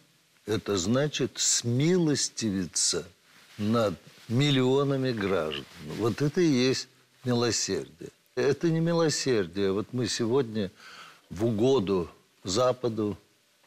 это 0.46 0.76
значит 0.76 1.32
смилостивиться 1.36 3.06
над 3.58 3.94
миллионами 4.28 5.12
граждан. 5.12 5.66
Вот 5.98 6.22
это 6.22 6.40
и 6.40 6.46
есть 6.46 6.88
милосердие. 7.24 8.10
Это 8.34 8.70
не 8.70 8.80
милосердие. 8.80 9.72
Вот 9.72 9.92
мы 9.92 10.08
сегодня 10.08 10.70
в 11.28 11.44
угоду 11.44 12.10
Западу, 12.44 13.16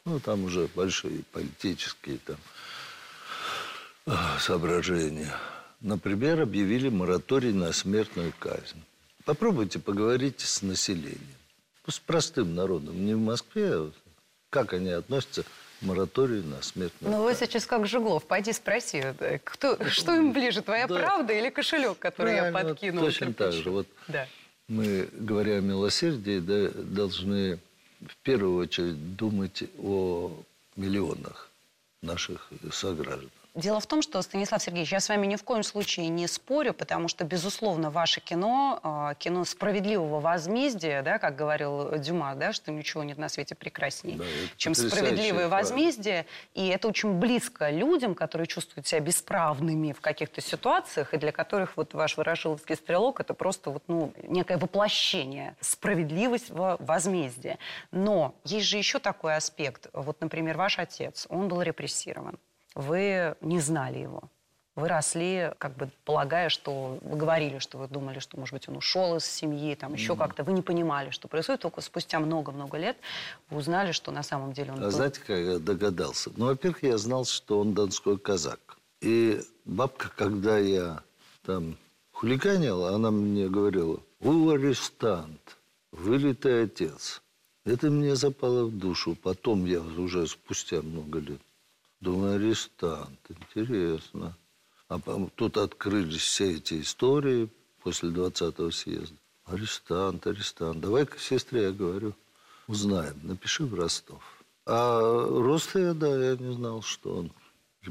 ну, 0.04 0.20
там 0.20 0.44
уже 0.44 0.68
большие 0.74 1.22
политические 1.32 2.18
там 2.18 2.36
соображения. 4.38 5.32
Например, 5.80 6.40
объявили 6.42 6.88
мораторий 6.88 7.52
на 7.52 7.72
смертную 7.72 8.32
казнь. 8.38 8.82
Попробуйте 9.24 9.78
поговорить 9.78 10.40
с 10.40 10.62
населением. 10.62 11.20
С 11.88 11.98
простым 11.98 12.54
народом. 12.54 13.04
Не 13.04 13.14
в 13.14 13.18
Москве, 13.20 13.68
а 13.74 13.90
как 14.50 14.72
они 14.72 14.90
относятся 14.90 15.42
к 15.42 15.46
мораторию 15.82 16.42
на 16.44 16.62
смертную 16.62 17.12
Ну, 17.14 17.22
вы 17.22 17.30
казнь. 17.32 17.46
сейчас 17.46 17.66
как 17.66 17.86
Жиглов, 17.86 18.24
пойди 18.24 18.52
спроси, 18.52 19.02
э, 19.20 19.38
кто, 19.44 19.78
что 19.90 20.14
им 20.14 20.32
ближе, 20.32 20.62
твоя 20.62 20.86
Да. 20.86 20.96
правда 20.98 21.32
или 21.32 21.50
кошелек, 21.50 21.98
который 21.98 22.34
я 22.34 22.38
Правильно, 22.50 22.60
вот 22.62 22.68
подкинул? 22.70 23.04
точно 23.04 23.32
так 23.34 23.50
кирпич? 23.50 23.64
же. 23.64 23.70
Вот 23.70 23.86
Да. 24.08 24.26
мы, 24.68 25.08
говоря 25.12 25.58
о 25.58 25.60
милосердии, 25.60 26.38
да, 26.40 26.70
должны 26.82 27.58
в 28.00 28.16
первую 28.22 28.56
очередь 28.56 29.16
думать 29.16 29.64
о 29.78 30.32
миллионах 30.76 31.50
наших 32.02 32.50
сограждан. 32.72 33.30
Дело 33.56 33.80
в 33.80 33.86
том, 33.86 34.02
что, 34.02 34.20
Станислав 34.20 34.62
Сергеевич, 34.62 34.92
я 34.92 35.00
с 35.00 35.08
вами 35.08 35.26
ни 35.26 35.36
в 35.36 35.42
коем 35.42 35.62
случае 35.62 36.08
не 36.08 36.26
спорю, 36.26 36.74
потому 36.74 37.08
что, 37.08 37.24
безусловно, 37.24 37.90
ваше 37.90 38.20
кино, 38.20 38.80
э, 38.84 39.14
кино 39.18 39.46
справедливого 39.46 40.20
возмездия, 40.20 41.00
да, 41.00 41.18
как 41.18 41.36
говорил 41.36 41.96
Дюма, 41.96 42.34
да, 42.34 42.52
что 42.52 42.70
ничего 42.70 43.02
нет 43.02 43.16
на 43.16 43.30
свете 43.30 43.54
прекраснее, 43.54 44.18
Да, 44.18 44.24
чем 44.58 44.74
справедливое 44.74 45.48
возмездие. 45.48 46.26
И 46.52 46.68
это 46.68 46.86
очень 46.88 47.14
близко 47.14 47.70
людям, 47.70 48.14
которые 48.14 48.46
чувствуют 48.46 48.86
себя 48.86 49.00
бесправными 49.00 49.92
в 49.92 50.02
каких-то 50.02 50.42
ситуациях, 50.42 51.14
и 51.14 51.16
для 51.16 51.32
которых 51.32 51.78
вот 51.78 51.94
ваш 51.94 52.18
ворошиловский 52.18 52.76
стрелок 52.76 53.20
это 53.20 53.32
просто 53.32 53.70
вот, 53.70 53.84
ну, 53.86 54.12
некое 54.22 54.58
воплощение 54.58 55.56
справедливого 55.62 56.76
возмездия. 56.80 57.56
Но 57.90 58.34
есть 58.44 58.66
же 58.66 58.76
еще 58.76 58.98
такой 58.98 59.34
аспект. 59.34 59.86
Вот, 59.94 60.20
например, 60.20 60.58
ваш 60.58 60.78
отец, 60.78 61.26
он 61.30 61.48
был 61.48 61.62
репрессирован. 61.62 62.38
Вы 62.76 63.34
не 63.40 63.58
знали 63.58 63.98
его. 63.98 64.22
Вы 64.74 64.88
росли, 64.88 65.52
как 65.56 65.74
бы 65.76 65.88
полагая, 66.04 66.50
что 66.50 66.98
вы 67.00 67.16
говорили, 67.16 67.58
что 67.58 67.78
вы 67.78 67.88
думали, 67.88 68.18
что, 68.18 68.38
может 68.38 68.52
быть, 68.52 68.68
он 68.68 68.76
ушел 68.76 69.16
из 69.16 69.24
семьи, 69.24 69.74
там 69.74 69.94
еще 69.94 70.14
как-то. 70.16 70.44
Вы 70.44 70.52
не 70.52 70.60
понимали, 70.60 71.08
что 71.08 71.26
происходит. 71.28 71.62
Только 71.62 71.80
спустя 71.80 72.20
много-много 72.20 72.76
лет 72.76 72.98
вы 73.48 73.56
узнали, 73.56 73.92
что 73.92 74.12
на 74.12 74.22
самом 74.22 74.52
деле 74.52 74.72
он 74.72 74.80
А 74.80 74.82
был- 74.82 74.90
знаете, 74.90 75.20
как 75.20 75.38
я 75.38 75.58
догадался? 75.58 76.30
Ну, 76.36 76.44
во-первых, 76.46 76.82
я 76.82 76.98
знал, 76.98 77.24
что 77.24 77.58
он 77.58 77.72
донской 77.72 78.18
казак. 78.18 78.76
И 79.00 79.40
бабка, 79.64 80.10
когда 80.14 80.58
я 80.58 81.00
там 81.46 81.78
хулиганил, 82.12 82.84
она 82.84 83.10
мне 83.10 83.48
говорила, 83.48 84.00
вы 84.20 84.52
арестант, 84.54 85.56
вылитый 85.92 86.64
отец. 86.64 87.22
Это 87.64 87.90
мне 87.90 88.14
запало 88.14 88.66
в 88.66 88.76
душу. 88.76 89.16
Потом 89.22 89.64
я 89.64 89.80
уже 89.80 90.26
спустя 90.26 90.82
много 90.82 91.20
лет 91.20 91.40
думаю, 92.06 92.36
арестант, 92.36 93.18
интересно. 93.28 94.36
А 94.88 95.00
тут 95.34 95.56
открылись 95.56 96.22
все 96.22 96.54
эти 96.54 96.80
истории 96.80 97.48
после 97.82 98.10
20-го 98.10 98.70
съезда. 98.70 99.16
Арестант, 99.44 100.26
арестант. 100.26 100.80
Давай-ка 100.80 101.18
сестре 101.18 101.64
я 101.64 101.72
говорю, 101.72 102.14
узнаем, 102.68 103.18
напиши 103.24 103.64
в 103.64 103.74
Ростов. 103.74 104.22
А 104.66 105.00
роста 105.00 105.80
я, 105.80 105.94
да, 105.94 106.08
я 106.08 106.36
не 106.36 106.54
знал, 106.54 106.82
что 106.82 107.16
он 107.16 107.32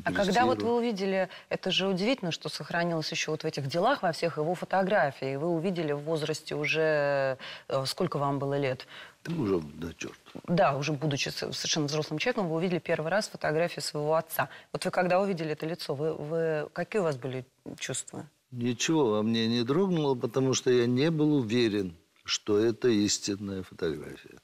А 0.04 0.12
когда 0.12 0.46
вот 0.46 0.62
вы 0.62 0.76
увидели, 0.76 1.30
это 1.50 1.72
же 1.72 1.88
удивительно, 1.88 2.32
что 2.32 2.50
сохранилось 2.50 3.10
еще 3.12 3.32
вот 3.32 3.44
в 3.44 3.46
этих 3.46 3.68
делах, 3.68 4.04
во 4.04 4.12
всех 4.12 4.38
его 4.38 4.56
фотографиях, 4.56 5.34
и 5.34 5.38
вы 5.38 5.50
увидели 5.50 5.94
в 5.94 6.00
возрасте 6.00 6.56
уже, 6.56 7.38
э, 7.68 7.86
сколько 7.86 8.18
вам 8.18 8.40
было 8.40 8.58
лет? 8.58 8.88
Ты 9.24 9.34
уже, 9.34 9.60
да, 9.76 9.88
черт. 9.98 10.20
Да, 10.48 10.78
уже 10.78 10.94
будучи 10.94 11.30
совершенно 11.30 11.88
взрослым 11.88 12.20
человеком, 12.20 12.48
вы 12.50 12.58
увидели 12.58 12.80
первый 12.80 13.10
раз 13.10 13.28
фотографию 13.28 13.82
своего 13.82 14.16
отца. 14.16 14.50
Вот 14.72 14.86
вы 14.86 14.92
когда 14.92 15.20
увидели 15.20 15.52
это 15.52 15.66
лицо, 15.66 15.96
вы, 15.96 16.14
вы 16.14 16.70
какие 16.74 17.00
у 17.00 17.04
вас 17.04 17.18
были 17.18 17.46
чувства? 17.80 18.28
Ничего 18.52 19.12
во 19.12 19.24
мне 19.24 19.48
не 19.48 19.64
дрогнуло, 19.64 20.16
потому 20.16 20.54
что 20.54 20.70
я 20.72 20.86
не 20.86 21.10
был 21.10 21.38
уверен, 21.38 21.96
что 22.24 22.60
это 22.60 22.88
истинная 22.88 23.64
фотография. 23.64 24.38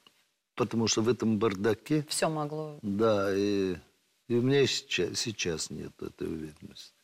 Потому 0.54 0.86
что 0.86 1.02
в 1.02 1.08
этом 1.08 1.38
бардаке, 1.38 2.04
Все 2.08 2.28
могло... 2.28 2.78
да, 2.82 3.34
и, 3.34 3.76
и 4.32 4.34
у 4.34 4.40
меня 4.40 4.66
сейчас, 4.66 5.18
сейчас 5.18 5.68
нет 5.68 5.92
этой 6.00 6.26
уверенности. 6.26 6.94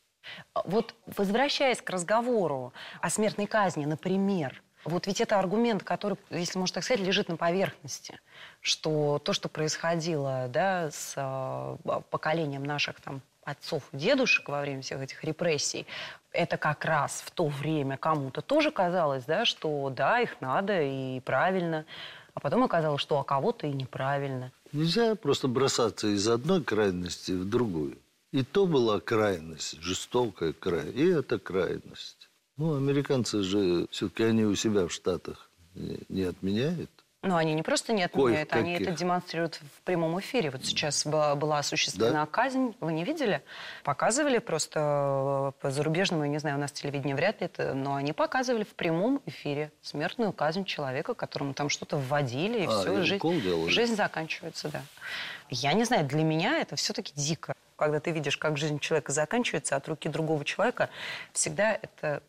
Вот 0.65 0.95
возвращаясь 1.07 1.83
к 1.83 1.91
разговору 1.91 2.73
о 3.03 3.11
смертной 3.11 3.47
казни, 3.47 3.85
например, 3.85 4.63
вот 4.85 5.07
ведь 5.07 5.21
это 5.21 5.39
аргумент, 5.39 5.83
который, 5.83 6.17
если 6.31 6.59
можно 6.59 6.77
так 6.77 6.85
сказать, 6.85 7.05
лежит 7.05 7.29
на 7.29 7.37
поверхности, 7.37 8.19
что 8.63 9.19
то, 9.19 9.35
что 9.35 9.51
происходило 9.51 10.49
да, 10.49 10.91
с 10.91 11.13
э, 11.17 12.01
поколением 12.09 12.65
наших 12.65 12.99
там 13.03 13.21
отцов 13.45 13.83
и 13.93 13.99
дедушек 13.99 14.49
во 14.49 14.63
время 14.63 14.81
всех 14.81 15.03
этих 15.03 15.23
репрессий, 15.23 15.87
это 16.33 16.57
как 16.57 16.83
раз 16.87 17.23
в 17.27 17.31
то 17.31 17.49
время 17.49 17.99
кому-то 17.99 18.41
тоже 18.41 18.71
казалось, 18.71 19.25
да, 19.25 19.45
что 19.45 19.91
да, 19.91 20.21
их 20.21 20.41
надо 20.41 20.81
и 20.81 21.21
правильно, 21.21 21.85
а 22.33 22.41
потом 22.41 22.63
оказалось, 22.63 23.03
что 23.03 23.19
а 23.19 23.25
кого-то 23.25 23.67
и 23.67 23.73
неправильно. 23.73 24.51
Нельзя 24.73 25.15
просто 25.15 25.49
бросаться 25.49 26.09
из 26.09 26.29
одной 26.29 26.63
крайности 26.63 27.33
в 27.33 27.49
другую. 27.49 27.99
И 28.33 28.43
то 28.43 28.67
была 28.67 29.01
крайность, 29.01 29.81
жестокая 29.81 30.53
крайность, 30.53 30.97
и 30.97 31.07
это 31.07 31.39
крайность. 31.39 32.29
Ну, 32.59 32.77
американцы 32.77 33.43
же, 33.43 33.87
все-таки 33.91 34.25
они 34.25 34.45
у 34.45 34.55
себя 34.55 34.87
в 34.87 34.93
Штатах 34.93 35.51
не, 35.75 36.01
не 36.09 36.23
отменяют. 36.25 36.91
Но 37.23 37.37
они 37.37 37.55
не 37.55 37.63
просто 37.63 37.93
не 37.93 38.05
отменяют, 38.05 38.53
они 38.53 38.75
это 38.75 38.93
демонстрируют 38.93 39.57
в 39.57 39.83
прямом 39.83 40.21
эфире. 40.21 40.51
Вот 40.51 40.65
сейчас 40.65 41.05
была, 41.05 41.59
осуществлена 41.59 42.21
Да? 42.21 42.27
казнь, 42.27 42.77
вы 42.79 42.93
не 42.93 43.03
видели? 43.05 43.43
Показывали 43.83 44.39
просто 44.39 45.53
э, 45.59 45.61
по 45.61 45.71
зарубежному, 45.73 46.23
я 46.23 46.29
не 46.29 46.39
знаю, 46.39 46.57
у 46.59 46.61
нас 46.61 46.71
телевидение 46.71 47.17
вряд 47.17 47.41
ли 47.41 47.47
это, 47.47 47.75
но 47.75 47.97
они 47.97 48.13
показывали 48.13 48.63
в 48.63 48.73
прямом 48.75 49.21
эфире 49.27 49.73
смертную 49.83 50.33
казнь 50.33 50.65
человека, 50.65 51.15
которому 51.15 51.55
там 51.55 51.71
что-то 51.71 51.97
вводили, 51.97 52.61
и 52.61 52.67
А, 52.67 52.71
все, 52.81 53.01
и 53.01 53.03
жизнь, 53.03 53.43
делали. 53.43 53.69
жизнь 53.69 53.97
заканчивается, 53.97 54.69
да. 54.69 54.83
Я 55.51 55.73
не 55.73 55.83
знаю, 55.83 56.07
для 56.07 56.23
меня 56.23 56.59
это 56.61 56.77
все-таки 56.77 57.13
дико. 57.17 57.53
Когда 57.75 57.99
ты 57.99 58.13
видишь, 58.13 58.37
как 58.37 58.57
жизнь 58.57 58.79
человека 58.79 59.11
заканчивается 59.11 59.75
от 59.75 59.89
руки 59.89 60.09
другого 60.09 60.45
человека, 60.45 60.89
всегда 61.33 61.73
это 61.73 62.23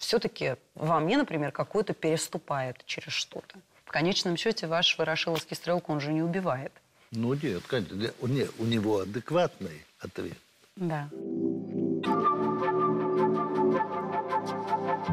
все-таки 0.00 0.56
во 0.74 0.98
мне, 0.98 1.16
например, 1.16 1.52
какое-то 1.52 1.92
переступает 1.94 2.84
через 2.86 3.12
что-то. 3.12 3.56
В 3.92 3.94
конечном 3.94 4.38
счете 4.38 4.66
ваш 4.68 4.96
ворошиловский 4.96 5.54
стрелок, 5.54 5.90
он 5.90 6.00
же 6.00 6.14
не 6.14 6.22
убивает. 6.22 6.72
Ну, 7.10 7.34
нет, 7.34 7.62
конечно. 7.66 7.94
Не, 7.94 8.10
у- 8.22 8.26
не, 8.26 8.46
у 8.58 8.64
него 8.64 9.00
адекватный 9.00 9.84
ответ. 10.00 10.38
Да. 10.76 11.10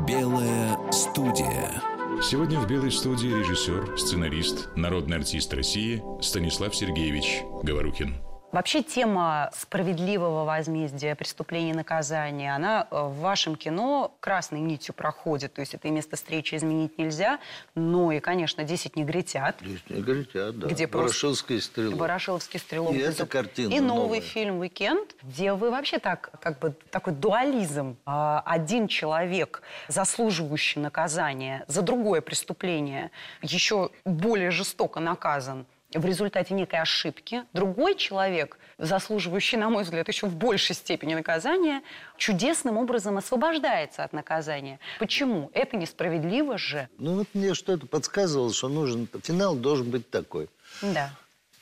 Белая 0.08 0.78
студия. 0.94 1.84
Сегодня 2.24 2.58
в 2.62 2.68
«Белой 2.70 2.90
студии» 2.94 3.28
режиссер, 3.28 3.98
сценарист, 4.00 4.70
народный 4.78 5.18
артист 5.18 5.54
России 5.54 6.02
Станислав 6.22 6.74
Сергеевич 6.74 7.42
Говорухин. 7.64 8.16
Вообще 8.52 8.82
тема 8.82 9.52
справедливого 9.54 10.44
возмездия, 10.44 11.14
преступления 11.16 11.70
и 11.70 11.74
наказания, 11.74 12.56
она 12.56 12.88
э, 12.90 13.00
в 13.00 13.20
вашем 13.20 13.56
кино 13.56 14.16
красной 14.20 14.60
нитью 14.60 14.96
проходит. 14.96 15.54
То 15.54 15.62
есть 15.62 15.76
это 15.76 15.88
и 15.88 15.92
место 15.92 16.16
встречи 16.16 16.56
изменить 16.56 16.98
нельзя. 16.98 17.40
Ну 17.76 18.12
и, 18.12 18.20
конечно, 18.20 18.64
«Десять 18.64 18.96
негритят». 18.96 19.58
Здесь 19.62 19.84
не 19.90 20.02
говорите, 20.02 20.52
да. 20.52 20.68
Где 20.68 20.88
Ворошилский 20.88 21.62
стрелок. 21.62 22.00
Ворошиловский 22.00 22.60
стрелок. 22.60 22.94
И 22.96 22.98
эта 22.98 23.24
уп- 23.24 23.28
картина 23.28 23.72
И 23.72 23.80
новый 23.80 24.04
новая. 24.18 24.22
фильм 24.22 24.60
«Уикенд», 24.60 25.16
где 25.22 25.54
вы 25.54 25.70
вообще 25.70 26.00
так, 26.00 26.32
как 26.42 26.58
бы, 26.58 26.72
такой 26.90 27.14
дуализм. 27.14 27.98
А, 28.06 28.42
Один 28.46 28.88
человек, 28.88 29.62
заслуживающий 29.90 30.82
наказания 30.82 31.66
за 31.68 31.84
другое 31.84 32.22
преступление, 32.22 33.12
еще 33.44 33.92
более 34.06 34.50
жестоко 34.50 35.00
наказан 35.00 35.68
в 35.94 36.06
результате 36.06 36.54
некой 36.54 36.80
ошибки. 36.80 37.44
Другой 37.54 37.96
человек, 37.96 38.58
заслуживающий, 38.78 39.58
на 39.58 39.70
мой 39.70 39.84
взгляд, 39.84 40.08
еще 40.08 40.28
в 40.28 40.36
большей 40.36 40.76
степени 40.76 41.16
наказания, 41.16 41.82
чудесным 42.18 42.78
образом 42.78 43.18
освобождается 43.18 44.04
от 44.04 44.14
наказания. 44.14 44.80
Почему? 45.00 45.50
Это 45.54 45.78
несправедливо 45.78 46.58
же. 46.58 46.90
Ну, 46.98 47.16
вот 47.16 47.28
мне 47.34 47.54
что-то 47.54 47.88
подсказывало, 47.88 48.54
что 48.54 48.70
нужен... 48.70 49.08
Финал 49.24 49.56
должен 49.56 49.90
быть 49.90 50.10
такой. 50.10 50.48
Да. 50.82 51.12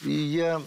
И 0.04 0.12
я 0.12 0.62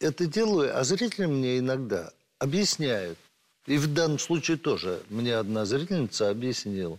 это 0.00 0.26
делаю, 0.26 0.78
а 0.78 0.84
зрители 0.84 1.26
мне 1.26 1.58
иногда 1.58 2.10
объясняют. 2.38 3.18
И 3.66 3.78
в 3.78 3.92
данном 3.92 4.18
случае 4.18 4.56
тоже 4.56 5.02
мне 5.08 5.34
одна 5.34 5.64
зрительница 5.64 6.30
объяснила. 6.30 6.98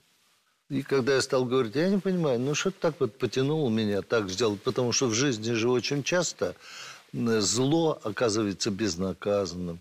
И 0.69 0.83
когда 0.83 1.15
я 1.15 1.21
стал 1.21 1.45
говорить, 1.45 1.75
я 1.75 1.89
не 1.89 1.99
понимаю, 1.99 2.39
ну 2.39 2.53
что 2.53 2.71
так 2.71 2.99
вот 2.99 3.17
потянуло 3.17 3.69
меня 3.69 4.01
так 4.01 4.29
сделать, 4.29 4.61
потому 4.61 4.91
что 4.91 5.07
в 5.07 5.13
жизни 5.13 5.53
же 5.53 5.69
очень 5.69 6.03
часто 6.03 6.55
зло 7.13 7.99
оказывается 8.03 8.69
безнаказанным. 8.69 9.79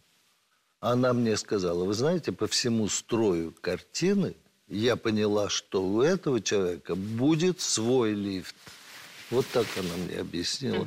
Она 0.79 1.13
мне 1.13 1.37
сказала, 1.37 1.85
вы 1.85 1.95
знаете, 1.95 2.31
по 2.31 2.47
всему 2.47 2.89
строю 2.89 3.53
картины 3.61 4.35
я 4.69 4.95
поняла, 4.97 5.49
что 5.49 5.83
у 5.83 6.03
этого 6.03 6.41
человека 6.41 6.95
будет 6.95 7.61
свой 7.61 8.13
лифт. 8.13 8.55
Вот 9.31 9.47
так 9.53 9.67
она 9.77 9.97
мне 10.07 10.21
объяснила 10.21 10.87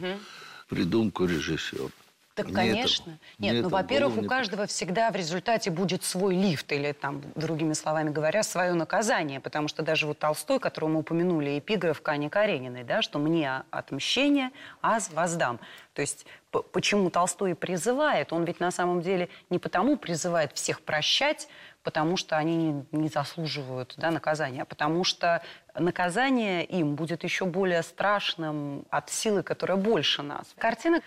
придумку 0.69 1.25
режиссера. 1.25 1.89
Так, 2.35 2.47
Нет 2.47 2.55
конечно. 2.55 3.19
Нет, 3.37 3.53
Нет, 3.53 3.63
ну, 3.63 3.69
во-первых, 3.69 4.17
у 4.17 4.23
каждого 4.23 4.65
всегда 4.65 5.11
в 5.11 5.15
результате 5.15 5.71
будет 5.71 6.03
свой 6.03 6.35
лифт, 6.35 6.71
или 6.71 6.93
там, 6.93 7.21
другими 7.35 7.73
словами 7.73 8.11
говоря, 8.11 8.43
свое 8.43 8.73
наказание. 8.73 9.39
Потому 9.39 9.67
что 9.67 9.83
даже 9.83 10.07
вот 10.07 10.19
Толстой, 10.19 10.59
которого 10.59 10.89
мы 10.89 10.99
упомянули, 10.99 11.59
эпиграф 11.59 12.01
Кани 12.01 12.29
Карениной, 12.29 12.83
да, 12.83 13.01
что 13.01 13.19
«мне 13.19 13.63
отмщение, 13.71 14.51
аз 14.81 15.11
воздам». 15.11 15.59
То 15.93 16.01
есть 16.01 16.25
почему 16.71 17.09
Толстой 17.09 17.55
призывает? 17.55 18.31
Он 18.31 18.45
ведь 18.45 18.59
на 18.61 18.71
самом 18.71 19.01
деле 19.01 19.27
не 19.49 19.59
потому 19.59 19.97
призывает 19.97 20.53
всех 20.53 20.81
прощать, 20.81 21.49
потому 21.83 22.17
что 22.17 22.37
они 22.37 22.55
не, 22.55 22.85
не 22.91 23.09
заслуживают 23.09 23.95
да, 23.97 24.11
наказания, 24.11 24.61
а 24.61 24.65
потому 24.65 25.03
что 25.03 25.41
наказание 25.75 26.63
им 26.65 26.95
будет 26.95 27.23
еще 27.23 27.45
более 27.45 27.83
страшным 27.83 28.85
от 28.89 29.09
силы, 29.09 29.43
которая 29.43 29.77
больше 29.77 30.21
нас. 30.21 30.53
Картина 30.57 31.01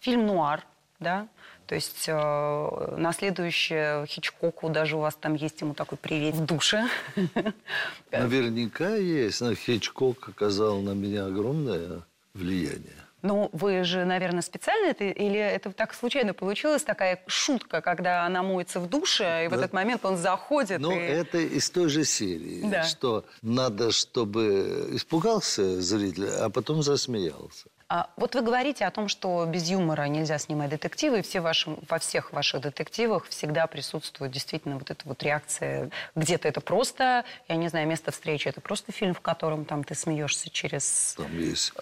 фильм 0.00 0.26
нуар, 0.26 0.64
да, 1.00 1.28
то 1.66 1.74
есть 1.74 2.04
э, 2.08 2.94
на 2.96 3.12
следующее 3.12 4.06
Хичкоку 4.06 4.70
даже 4.70 4.96
у 4.96 5.00
вас 5.00 5.14
там 5.14 5.34
есть 5.34 5.60
ему 5.60 5.74
такой 5.74 5.98
привет 5.98 6.34
в 6.34 6.44
душе. 6.46 6.86
Наверняка 8.10 8.94
есть. 8.96 9.40
Но 9.40 9.54
Хичкок 9.54 10.28
оказал 10.30 10.80
на 10.80 10.92
меня 10.92 11.26
огромное 11.26 12.02
влияние. 12.34 12.94
Ну, 13.20 13.50
вы 13.52 13.82
же, 13.82 14.04
наверное, 14.04 14.42
специально 14.42 14.86
это, 14.90 15.02
или 15.04 15.38
это 15.40 15.72
так 15.72 15.92
случайно 15.92 16.34
получилось, 16.34 16.84
такая 16.84 17.20
шутка, 17.26 17.80
когда 17.80 18.24
она 18.24 18.44
моется 18.44 18.78
в 18.78 18.88
душе, 18.88 19.44
и 19.44 19.48
в 19.48 19.50
Да. 19.50 19.56
этот 19.56 19.72
момент 19.72 20.04
он 20.04 20.16
заходит 20.16 20.78
Ну, 20.80 20.92
и... 20.92 21.02
это 21.02 21.38
из 21.38 21.68
той 21.68 21.88
же 21.88 22.04
серии, 22.04 22.62
Да. 22.70 22.84
что 22.84 23.24
надо, 23.42 23.90
чтобы 23.90 24.88
испугался 24.92 25.80
зритель, 25.82 26.28
а 26.28 26.48
потом 26.48 26.82
засмеялся. 26.84 27.66
А, 27.90 28.10
вот 28.16 28.34
вы 28.34 28.42
говорите 28.42 28.84
о 28.84 28.90
том, 28.90 29.08
что 29.08 29.46
без 29.46 29.70
юмора 29.70 30.02
нельзя 30.08 30.36
снимать 30.36 30.68
детективы, 30.68 31.20
и 31.20 31.22
все 31.22 31.40
ваши, 31.40 31.74
во 31.88 31.98
всех 31.98 32.34
ваших 32.34 32.60
детективах 32.60 33.26
всегда 33.28 33.66
присутствует 33.66 34.30
действительно 34.30 34.76
вот 34.76 34.90
эта 34.90 35.08
вот 35.08 35.22
реакция. 35.22 35.88
Где-то 36.14 36.48
это 36.48 36.60
просто, 36.60 37.24
я 37.48 37.56
не 37.56 37.68
знаю, 37.68 37.88
место 37.88 38.10
встречи, 38.10 38.46
это 38.46 38.60
просто 38.60 38.92
фильм, 38.92 39.14
в 39.14 39.22
котором 39.22 39.64
там 39.64 39.84
ты 39.84 39.94
смеешься 39.94 40.50
через... 40.50 41.14
Там 41.16 41.38
есть 41.38 41.72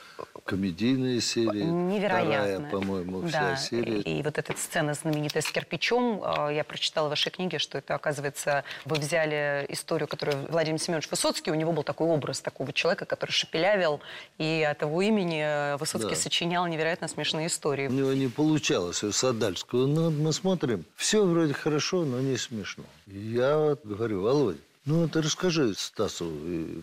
комедийные 0.44 1.20
серии. 1.20 1.64
Невероятно. 1.64 2.68
Вторая, 2.68 2.70
по-моему, 2.70 3.26
вся 3.26 3.40
да. 3.40 3.56
серия. 3.56 3.98
И, 3.98 4.20
и 4.20 4.22
вот 4.22 4.38
эта 4.38 4.56
сцена 4.56 4.94
знаменитая 4.94 5.42
с 5.42 5.50
кирпичом, 5.50 6.22
э, 6.22 6.54
я 6.54 6.62
прочитала 6.62 7.08
в 7.08 7.10
вашей 7.10 7.32
книге, 7.32 7.58
что 7.58 7.78
это, 7.78 7.96
оказывается, 7.96 8.62
вы 8.84 8.96
взяли 8.96 9.66
историю, 9.70 10.06
которую 10.06 10.46
Владимир 10.52 10.78
Семенович 10.78 11.10
Высоцкий, 11.10 11.50
у 11.50 11.54
него 11.54 11.72
был 11.72 11.82
такой 11.82 12.06
образ 12.06 12.40
такого 12.40 12.72
человека, 12.72 13.06
который 13.06 13.32
шепелявил, 13.32 14.00
и 14.38 14.64
от 14.70 14.82
его 14.82 15.02
имени 15.02 15.42
э, 15.42 15.76
Высоцкий 15.96 16.14
Да. 16.16 16.20
сочинял 16.20 16.66
невероятно 16.66 17.08
смешные 17.08 17.46
истории. 17.48 17.88
У 17.88 17.92
него 17.92 18.12
не 18.12 18.28
получалось 18.28 19.02
у 19.02 19.12
Садальского. 19.12 19.86
Ну, 19.86 20.04
вот 20.04 20.14
мы 20.14 20.32
смотрим, 20.32 20.84
все 20.96 21.24
вроде 21.24 21.52
хорошо, 21.52 22.04
но 22.04 22.20
не 22.20 22.36
смешно. 22.36 22.84
Я 23.06 23.58
вот 23.58 23.84
говорю, 23.84 24.22
Володя, 24.22 24.58
ну, 24.84 25.08
ты 25.08 25.20
расскажи 25.22 25.74
Стасу 25.74 26.30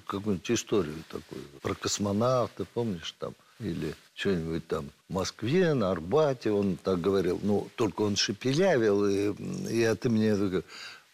какую-нибудь 0.07 0.51
историю 0.51 0.95
такую 1.09 1.41
про 1.61 1.73
космонавта, 1.73 2.65
помнишь, 2.73 3.15
там, 3.19 3.33
или 3.59 3.95
что-нибудь 4.15 4.67
там 4.67 4.89
в 5.09 5.13
Москве, 5.13 5.73
на 5.73 5.91
Арбате, 5.91 6.51
он 6.51 6.75
так 6.75 6.99
говорил. 6.99 7.39
Ну, 7.43 7.67
только 7.75 8.01
он 8.01 8.15
шепелявил, 8.15 9.07
и, 9.07 9.33
и 9.71 9.83
от 9.83 10.05
имени 10.05 10.31
такой, 10.33 10.63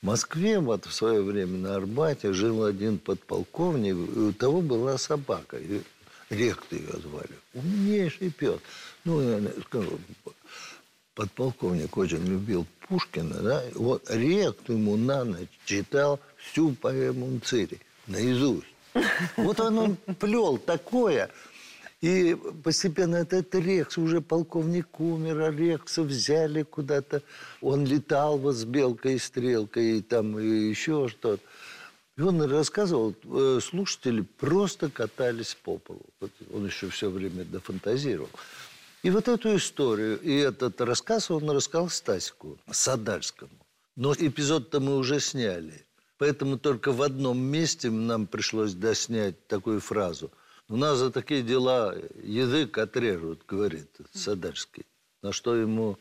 в 0.02 0.06
Москве 0.06 0.60
вот 0.60 0.86
в 0.86 0.94
свое 0.94 1.22
время 1.22 1.58
на 1.58 1.76
Арбате 1.76 2.34
жил 2.34 2.64
один 2.64 2.98
подполковник, 2.98 3.94
и 3.94 4.20
у 4.20 4.34
того 4.34 4.62
была 4.62 4.98
собака. 4.98 5.58
И 5.58 5.82
Рект 6.30 6.72
ее 6.72 6.94
звали. 7.02 7.36
Умнейший 7.54 8.32
пес. 8.32 8.60
Ну, 9.04 9.22
я 9.22 9.42
скажу, 9.66 10.00
подполковник 11.16 11.98
очень 11.98 12.26
любил 12.26 12.66
Пушкина, 12.88 13.42
да, 13.42 13.64
вот 13.76 14.10
Рект 14.10 14.70
ему 14.70 14.96
на 14.96 15.24
ночь 15.24 15.50
читал 15.66 16.20
всю 16.38 16.72
поэму 16.74 17.40
Цири 17.40 17.80
наизусть. 18.08 18.68
Вот 19.38 19.60
он, 19.60 19.78
он 19.78 19.98
плел 20.20 20.58
такое. 20.58 21.30
И 22.02 22.38
постепенно 22.64 23.18
этот 23.18 23.54
Рекс, 23.56 23.98
уже 23.98 24.22
полковник 24.22 25.00
умер, 25.00 25.42
а 25.42 25.52
Рекса 25.52 26.04
взяли 26.04 26.64
куда-то. 26.64 27.22
Он 27.62 27.86
летал 27.86 28.38
вот 28.38 28.56
с 28.56 28.64
белкой 28.64 29.16
и 29.16 29.20
стрелкой, 29.20 29.98
и 29.98 30.02
там 30.02 30.40
и 30.40 30.70
еще 30.70 31.10
что-то. 31.10 31.44
И 32.20 32.22
он 32.22 32.42
рассказывал, 32.42 33.16
э, 33.24 33.60
слушатели 33.62 34.26
просто 34.40 34.90
катались 34.90 35.56
по 35.64 35.78
полу. 35.78 36.06
Он 36.54 36.66
еще 36.66 36.90
все 36.90 37.10
время 37.10 37.46
дофантазировал. 37.46 38.30
И 39.04 39.10
вот 39.10 39.30
эту 39.30 39.56
историю, 39.56 40.20
и 40.20 40.36
этот 40.36 40.82
рассказ 40.82 41.32
он 41.32 41.50
рассказал 41.50 41.90
Стасику 41.90 42.58
Садальскому. 42.70 43.54
Но 43.96 44.14
эпизод-то 44.14 44.82
мы 44.82 44.98
уже 44.98 45.22
сняли. 45.22 45.86
Поэтому 46.18 46.60
только 46.60 46.92
в 46.92 47.02
одном 47.04 47.40
месте 47.40 47.90
нам 47.90 48.28
пришлось 48.28 48.74
доснять 48.74 49.48
такую 49.48 49.80
фразу. 49.80 50.30
У 50.68 50.76
нас 50.76 50.98
за 50.98 51.12
такие 51.12 51.42
дела 51.42 51.96
язык 52.22 52.78
отрежут, 52.78 53.46
говорит 53.48 53.88
Садальский. 54.12 54.86
На 55.22 55.32
что 55.32 55.56
ему 55.56 55.98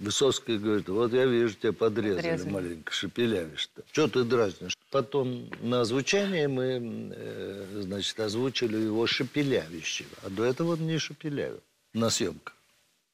Высоцкий 0.00 0.56
говорит, 0.56 0.88
вот 0.88 1.12
я 1.12 1.26
вижу, 1.26 1.54
тебя 1.54 1.74
подрезали, 1.74 2.22
Подрезали. 2.22 2.50
маленько, 2.50 2.92
шепелявишь-то. 2.92 3.82
Что 3.92 4.08
ты 4.08 4.24
дразнишь? 4.24 4.76
Потом 4.90 5.50
на 5.60 5.82
озвучание 5.82 6.48
мы, 6.48 7.12
э, 7.14 7.80
значит, 7.82 8.18
озвучили 8.18 8.78
его 8.78 9.06
шепелявящего. 9.06 10.08
А 10.24 10.30
до 10.30 10.44
этого 10.44 10.72
он 10.72 10.86
не 10.86 10.96
шепелявил 10.98 11.60
на 11.92 12.08
съемках. 12.08 12.56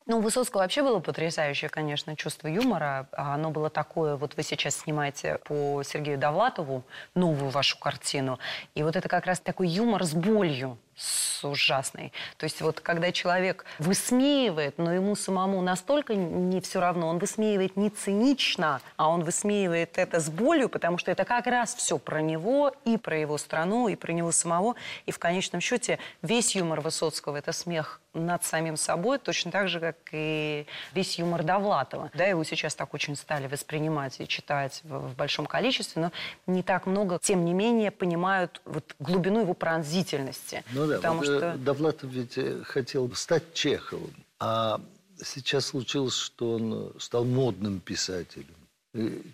Ну, 0.06 0.18
у 0.18 0.20
Высоцкого 0.20 0.60
вообще 0.60 0.84
было 0.84 1.00
потрясающее, 1.00 1.68
конечно, 1.68 2.14
чувство 2.14 2.46
юмора. 2.46 3.08
А 3.10 3.34
Оно 3.34 3.50
было 3.50 3.68
такое, 3.68 4.14
вот 4.14 4.36
вы 4.36 4.44
сейчас 4.44 4.76
снимаете 4.76 5.40
по 5.44 5.82
Сергею 5.82 6.16
Довлатову 6.16 6.84
новую 7.16 7.50
вашу 7.50 7.76
картину. 7.80 8.38
И 8.76 8.84
вот 8.84 8.94
это 8.94 9.08
как 9.08 9.26
раз 9.26 9.40
такой 9.40 9.66
юмор 9.66 10.04
с 10.04 10.12
болью, 10.12 10.78
с 10.96 11.44
ужасной. 11.44 12.12
То 12.38 12.44
есть 12.44 12.60
вот 12.62 12.80
когда 12.80 13.12
человек 13.12 13.64
высмеивает, 13.78 14.78
но 14.78 14.92
ему 14.92 15.14
самому 15.14 15.60
настолько 15.60 16.14
не 16.14 16.60
все 16.60 16.80
равно, 16.80 17.08
он 17.08 17.18
высмеивает 17.18 17.76
не 17.76 17.90
цинично, 17.90 18.80
а 18.96 19.08
он 19.08 19.22
высмеивает 19.22 19.98
это 19.98 20.20
с 20.20 20.30
болью, 20.30 20.68
потому 20.68 20.98
что 20.98 21.10
это 21.10 21.24
как 21.24 21.46
раз 21.46 21.74
все 21.74 21.98
про 21.98 22.22
него 22.22 22.74
и 22.84 22.96
про 22.96 23.18
его 23.18 23.38
страну, 23.38 23.88
и 23.88 23.96
про 23.96 24.12
него 24.12 24.32
самого. 24.32 24.74
И 25.04 25.12
в 25.12 25.18
конечном 25.18 25.60
счете 25.60 25.98
весь 26.22 26.56
юмор 26.56 26.80
Высоцкого– 26.80 27.36
это 27.38 27.52
смех 27.52 28.00
над 28.16 28.44
самим 28.44 28.76
собой, 28.76 29.18
точно 29.18 29.50
так 29.50 29.68
же, 29.68 29.78
как 29.80 29.96
и 30.12 30.66
весь 30.94 31.18
юмор 31.18 31.42
Довлатова. 31.42 32.10
Да, 32.14 32.24
его 32.24 32.44
сейчас 32.44 32.74
так 32.74 32.94
очень 32.94 33.14
стали 33.16 33.46
воспринимать 33.46 34.20
и 34.20 34.26
читать 34.26 34.80
в, 34.84 35.10
в 35.10 35.16
большом 35.16 35.46
количестве, 35.46 36.02
но 36.02 36.12
не 36.52 36.62
так 36.62 36.86
много, 36.86 37.18
тем 37.22 37.44
не 37.44 37.52
менее, 37.52 37.90
понимают 37.90 38.60
вот 38.64 38.96
глубину 38.98 39.40
его 39.40 39.54
пронзительности. 39.54 40.64
Ну 40.86 40.92
да, 40.92 40.96
потому 40.98 41.18
вот, 41.18 41.28
э, 41.28 41.38
что... 41.38 41.58
Довлатов 41.58 42.10
ведь 42.10 42.38
э, 42.38 42.62
хотел 42.64 43.12
стать 43.14 43.52
Чеховым. 43.54 44.14
А 44.38 44.80
сейчас 45.22 45.66
случилось, 45.66 46.14
что 46.14 46.52
он 46.52 46.74
э, 46.74 46.90
стал 46.98 47.24
модным 47.24 47.80
писателем. 47.80 48.54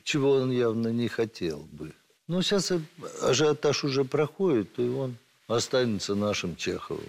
Чего 0.03 0.33
он 0.33 0.51
явно 0.51 0.88
не 0.88 1.09
хотел 1.09 1.59
бы. 1.73 1.93
Но 2.27 2.43
сейчас 2.43 2.71
э, 2.71 2.81
ажиотаж 3.21 3.85
уже 3.85 4.05
проходит, 4.05 4.79
и 4.79 4.88
он 4.88 5.17
останется 5.47 6.15
нашим 6.15 6.57
Чеховым. 6.57 7.05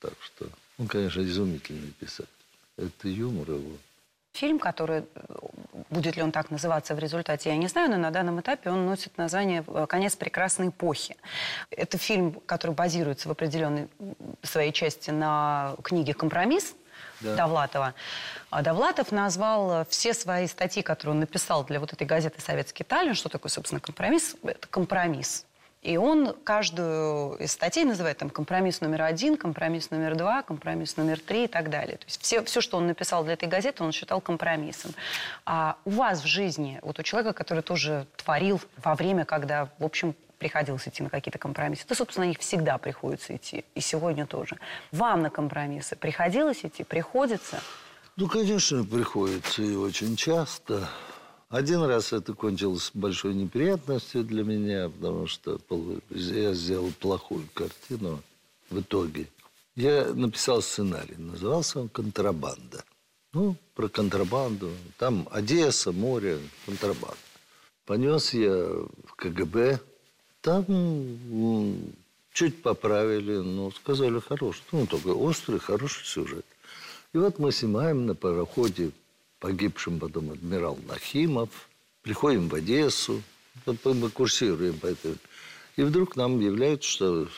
Так 0.00 0.14
что 0.20 0.46
он, 0.78 0.86
конечно, 0.86 1.20
изумительный 1.22 1.92
писатель. 1.98 2.28
Это 2.76 3.08
юмор 3.08 3.50
его. 3.50 3.76
Фильм, 4.34 4.60
который, 4.60 5.04
будет 5.90 6.16
ли 6.16 6.22
он 6.22 6.32
так 6.32 6.50
называться 6.50 6.94
в 6.94 6.98
результате, 6.98 7.50
я 7.50 7.56
не 7.56 7.68
знаю, 7.68 7.90
но 7.90 7.96
на 7.96 8.10
данном 8.10 8.40
этапе 8.40 8.70
он 8.70 8.86
носит 8.86 9.16
название 9.18 9.64
э, 9.66 9.86
«Конец 9.88 10.16
прекрасной 10.16 10.68
эпохи». 10.68 11.16
Это 11.70 11.98
фильм, 11.98 12.40
который 12.46 12.72
базируется 12.72 13.28
в 13.28 13.32
определенной 13.32 13.88
своей 14.42 14.72
части 14.72 15.10
на 15.10 15.74
книге 15.82 16.14
«Компромисс», 16.14 16.74
Да. 17.20 17.34
Довлатова. 17.34 17.94
А 18.50 18.62
Довлатов 18.62 19.12
назвал 19.12 19.80
э, 19.80 19.84
все 19.88 20.14
свои 20.14 20.46
статьи, 20.46 20.82
которые 20.82 21.14
он 21.14 21.20
написал 21.20 21.64
для 21.64 21.80
вот 21.80 21.92
этой 21.92 22.06
газеты 22.06 22.40
«Советский 22.40 22.84
Таллин», 22.84 23.14
что 23.14 23.28
такое, 23.28 23.50
собственно, 23.50 23.80
компромисс, 23.80 24.36
это 24.42 24.68
компромисс. 24.68 25.44
И 25.82 25.96
он 25.96 26.34
каждую 26.44 27.36
из 27.36 27.52
статей 27.52 27.84
называет 27.84 28.18
там 28.18 28.30
компромисс 28.30 28.80
номер 28.80 29.02
один, 29.02 29.36
компромисс 29.36 29.90
номер 29.90 30.16
два, 30.16 30.42
компромисс 30.42 30.96
номер 30.96 31.20
три 31.20 31.44
и 31.44 31.46
так 31.46 31.70
далее. 31.70 31.98
То 31.98 32.04
есть 32.06 32.20
все, 32.20 32.42
все, 32.42 32.60
что 32.60 32.78
он 32.78 32.86
написал 32.86 33.22
для 33.22 33.34
этой 33.34 33.48
газеты, 33.48 33.84
он 33.84 33.92
считал 33.92 34.20
компромиссом. 34.20 34.92
А 35.46 35.76
у 35.84 35.90
вас 35.90 36.22
в 36.22 36.26
жизни, 36.26 36.80
вот 36.82 36.98
у 36.98 37.02
человека, 37.02 37.32
который 37.32 37.62
тоже 37.62 38.06
творил 38.16 38.60
во 38.82 38.94
время, 38.96 39.24
когда, 39.24 39.68
в 39.78 39.84
общем, 39.84 40.14
приходилось 40.38 40.86
идти 40.88 41.02
на 41.02 41.10
какие-то 41.10 41.38
компромиссы, 41.38 41.86
то, 41.86 41.94
собственно, 41.94 42.26
на 42.26 42.30
них 42.30 42.38
всегда 42.38 42.78
приходится 42.78 43.36
идти. 43.36 43.64
И 43.74 43.80
сегодня 43.80 44.26
тоже. 44.26 44.56
Вам 44.92 45.22
на 45.22 45.30
компромиссы 45.30 45.96
приходилось 45.96 46.64
идти? 46.64 46.84
Приходится? 46.84 47.60
Ну, 48.16 48.26
конечно, 48.28 48.84
приходится 48.84 49.62
и 49.62 49.74
очень 49.74 50.16
часто. 50.16 50.88
Один 51.48 51.82
раз 51.82 52.12
это 52.12 52.34
кончилось 52.34 52.90
большой 52.92 53.34
неприятностью 53.34 54.22
для 54.22 54.44
меня, 54.44 54.90
потому 54.90 55.26
что 55.26 55.58
я 56.10 56.52
сделал 56.52 56.92
плохую 57.00 57.48
картину 57.54 58.22
в 58.68 58.80
итоге. 58.80 59.28
Я 59.74 60.12
написал 60.12 60.60
сценарий, 60.60 61.16
назывался 61.16 61.80
он 61.80 61.88
«Контрабанда». 61.88 62.84
Ну, 63.32 63.56
про 63.74 63.88
контрабанду. 63.88 64.70
Там 64.98 65.28
Одесса, 65.30 65.92
море, 65.92 66.38
контрабанда. 66.66 67.16
Понес 67.86 68.34
я 68.34 68.54
в 69.04 69.14
КГБ. 69.16 69.80
Там 70.40 70.64
чуть 72.32 72.62
поправили, 72.62 73.36
но 73.36 73.70
сказали 73.70 74.18
хороший. 74.20 74.62
Ну, 74.72 74.86
такой 74.86 75.12
острый, 75.12 75.60
хороший 75.60 76.04
сюжет. 76.04 76.44
И 77.12 77.18
вот 77.18 77.38
мы 77.38 77.52
снимаем 77.52 78.06
на 78.06 78.14
пароходе 78.14 78.90
погибшим 79.40 79.98
потом 79.98 80.32
адмирал 80.32 80.78
Нахимов. 80.86 81.68
Приходим 82.02 82.48
в 82.48 82.54
Одессу. 82.54 83.22
Мы 83.66 84.10
курсируем 84.10 84.78
по 84.78 84.86
этой... 84.86 85.16
И 85.76 85.82
вдруг 85.82 86.16
нам 86.16 86.36
объявляют, 86.36 86.82
что 86.82 87.28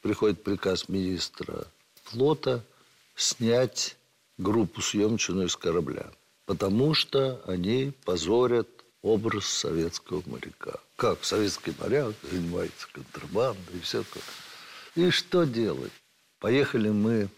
приходит 0.00 0.42
приказ 0.42 0.88
министра 0.88 1.66
флота 2.04 2.64
снять 3.14 3.96
группу 4.38 4.80
съемочную 4.80 5.48
из 5.48 5.56
корабля. 5.56 6.10
Потому 6.46 6.94
что 6.94 7.42
они 7.46 7.92
позорят 8.04 8.68
образ 9.02 9.46
советского 9.46 10.22
моряка. 10.26 10.80
Как 10.96 11.24
советский 11.24 11.74
моряк 11.78 12.14
занимается 12.22 12.88
контрабандой 12.92 13.76
и 13.76 13.80
все 13.80 14.02
такое. 14.02 14.22
И 14.96 15.10
что 15.10 15.44
делать? 15.44 15.92
Поехали 16.38 16.88
мы 16.88 17.28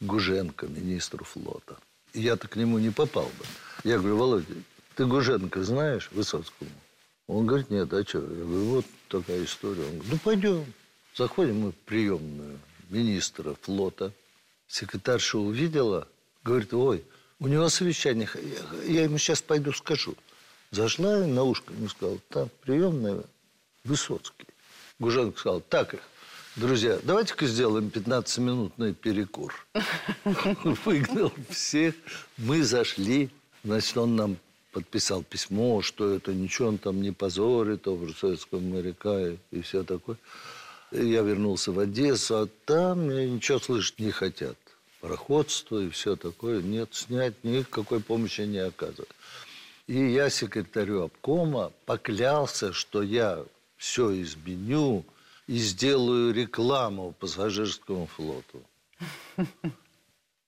к 0.00 0.04
Гуженко, 0.04 0.66
министру 0.66 1.24
флота. 1.24 1.78
Я-то 2.14 2.48
к 2.48 2.56
нему 2.56 2.78
не 2.78 2.90
попал 2.90 3.24
бы. 3.24 3.44
Я 3.84 3.98
говорю, 3.98 4.16
Володя, 4.16 4.54
ты 4.96 5.06
Гуженко 5.06 5.62
знаешь 5.64 6.10
Высоцкому? 6.12 6.70
Он 7.26 7.46
говорит, 7.46 7.70
нет, 7.70 7.92
а 7.92 8.04
что? 8.04 8.18
Я 8.18 8.26
говорю, 8.26 8.64
вот 8.64 8.86
такая 9.08 9.44
история. 9.44 9.82
Он 9.82 9.92
говорит, 9.92 10.12
ну 10.12 10.18
пойдем. 10.18 10.72
Заходим 11.16 11.60
мы 11.60 11.72
в 11.72 11.76
приемную 11.76 12.58
министра 12.90 13.54
флота. 13.62 14.12
Секретарша 14.68 15.38
увидела, 15.38 16.08
говорит, 16.44 16.72
ой, 16.74 17.04
у 17.38 17.48
него 17.48 17.68
совещание, 17.68 18.28
я 18.86 19.04
ему 19.04 19.18
сейчас 19.18 19.42
пойду 19.42 19.72
скажу. 19.72 20.14
Зашла 20.70 21.26
на 21.26 21.42
ушко 21.44 21.72
ему 21.74 21.88
сказала, 21.88 22.18
там 22.28 22.48
приемная 22.62 23.24
Высоцкий. 23.84 24.46
Гуженко 24.98 25.38
сказал, 25.38 25.60
так 25.60 25.94
их, 25.94 26.00
друзья, 26.56 26.98
давайте-ка 27.02 27.46
сделаем 27.46 27.88
15-минутный 27.88 28.94
перекур. 28.94 29.54
Выгнал 30.84 31.32
всех, 31.48 31.94
мы 32.36 32.62
зашли, 32.62 33.30
значит, 33.64 33.96
он 33.96 34.16
нам 34.16 34.36
подписал 34.72 35.22
письмо, 35.22 35.82
что 35.82 36.14
это 36.14 36.32
ничего 36.32 36.68
он 36.68 36.78
там 36.78 37.00
не 37.00 37.10
позорит, 37.10 37.86
образ 37.88 38.16
советского 38.18 38.60
моряка 38.60 39.28
и, 39.28 39.36
и 39.50 39.62
все 39.62 39.82
такое. 39.82 40.16
И 40.90 41.06
я 41.06 41.22
вернулся 41.22 41.72
в 41.72 41.78
Одессу, 41.78 42.36
а 42.36 42.48
там 42.64 43.08
ничего 43.08 43.58
слышать 43.58 43.98
не 43.98 44.10
хотят. 44.10 44.56
Пароходство 45.00 45.78
и 45.78 45.88
все 45.88 46.16
такое. 46.16 46.62
Нет, 46.62 46.90
снять 46.92 47.42
никакой 47.42 48.00
помощи 48.00 48.42
не 48.42 48.58
оказывают. 48.58 49.10
И 49.86 49.98
я 50.12 50.30
секретарю 50.30 51.02
обкома 51.02 51.72
поклялся, 51.86 52.72
что 52.72 53.02
я 53.02 53.44
все 53.78 54.22
изменю 54.22 55.04
и 55.52 55.58
сделаю 55.58 56.32
рекламу 56.32 57.12
пассажирскому 57.20 58.06
флоту. 58.06 58.62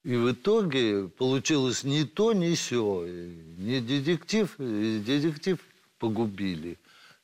И 0.03 0.17
в 0.17 0.33
итоге 0.33 1.09
получилось 1.09 1.85
ни 1.85 2.05
то, 2.05 2.33
ни 2.33 2.55
все. 2.55 3.05
Не 3.59 3.81
детектив, 3.81 4.55
детектив 4.59 5.59
погубили. 5.99 6.79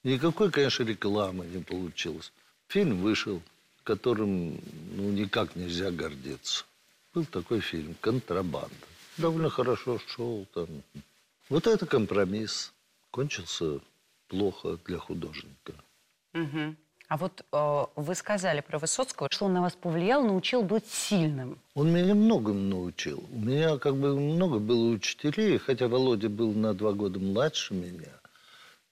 Никакой, 0.05 0.51
конечно, 0.51 0.83
рекламы 0.85 1.47
не 1.47 1.63
получилось. 1.63 2.33
Фильм 2.69 3.01
вышел, 3.01 3.41
которым 3.83 4.61
ну, 4.97 5.11
никак 5.13 5.57
нельзя 5.57 5.91
гордиться. 5.91 6.67
Был 7.15 7.25
такой 7.25 7.61
фильм 7.61 7.97
«Контрабанда». 8.03 8.87
Довольно 9.17 9.49
хорошо 9.49 9.99
шел 10.07 10.47
там. 10.53 10.69
Вот 11.49 11.67
это 11.67 11.87
компромисс. 11.87 12.73
Кончился 13.11 13.81
плохо 14.29 14.79
для 14.85 14.99
художника. 14.99 15.73
Мгм. 16.35 16.77
А 17.11 17.17
вот 17.17 17.45
э, 17.51 17.85
вы 17.97 18.15
сказали 18.15 18.61
про 18.61 18.79
Высоцкого, 18.79 19.29
что 19.33 19.47
он 19.47 19.55
на 19.55 19.63
вас 19.63 19.73
повлиял, 19.73 20.23
научил 20.23 20.63
быть 20.63 20.87
сильным. 20.87 21.59
Он 21.75 21.93
меня 21.93 22.15
многому 22.15 22.61
научил. 22.61 23.25
У 23.33 23.41
меня 23.41 23.79
как 23.79 23.97
бы 23.97 24.15
много 24.15 24.61
было 24.61 24.91
учителей, 24.91 25.59
хотя 25.59 25.89
Володя 25.89 26.29
был 26.29 26.53
на 26.53 26.73
два 26.73 26.93
года 26.93 27.19
младше 27.19 27.75
меня. 27.75 28.13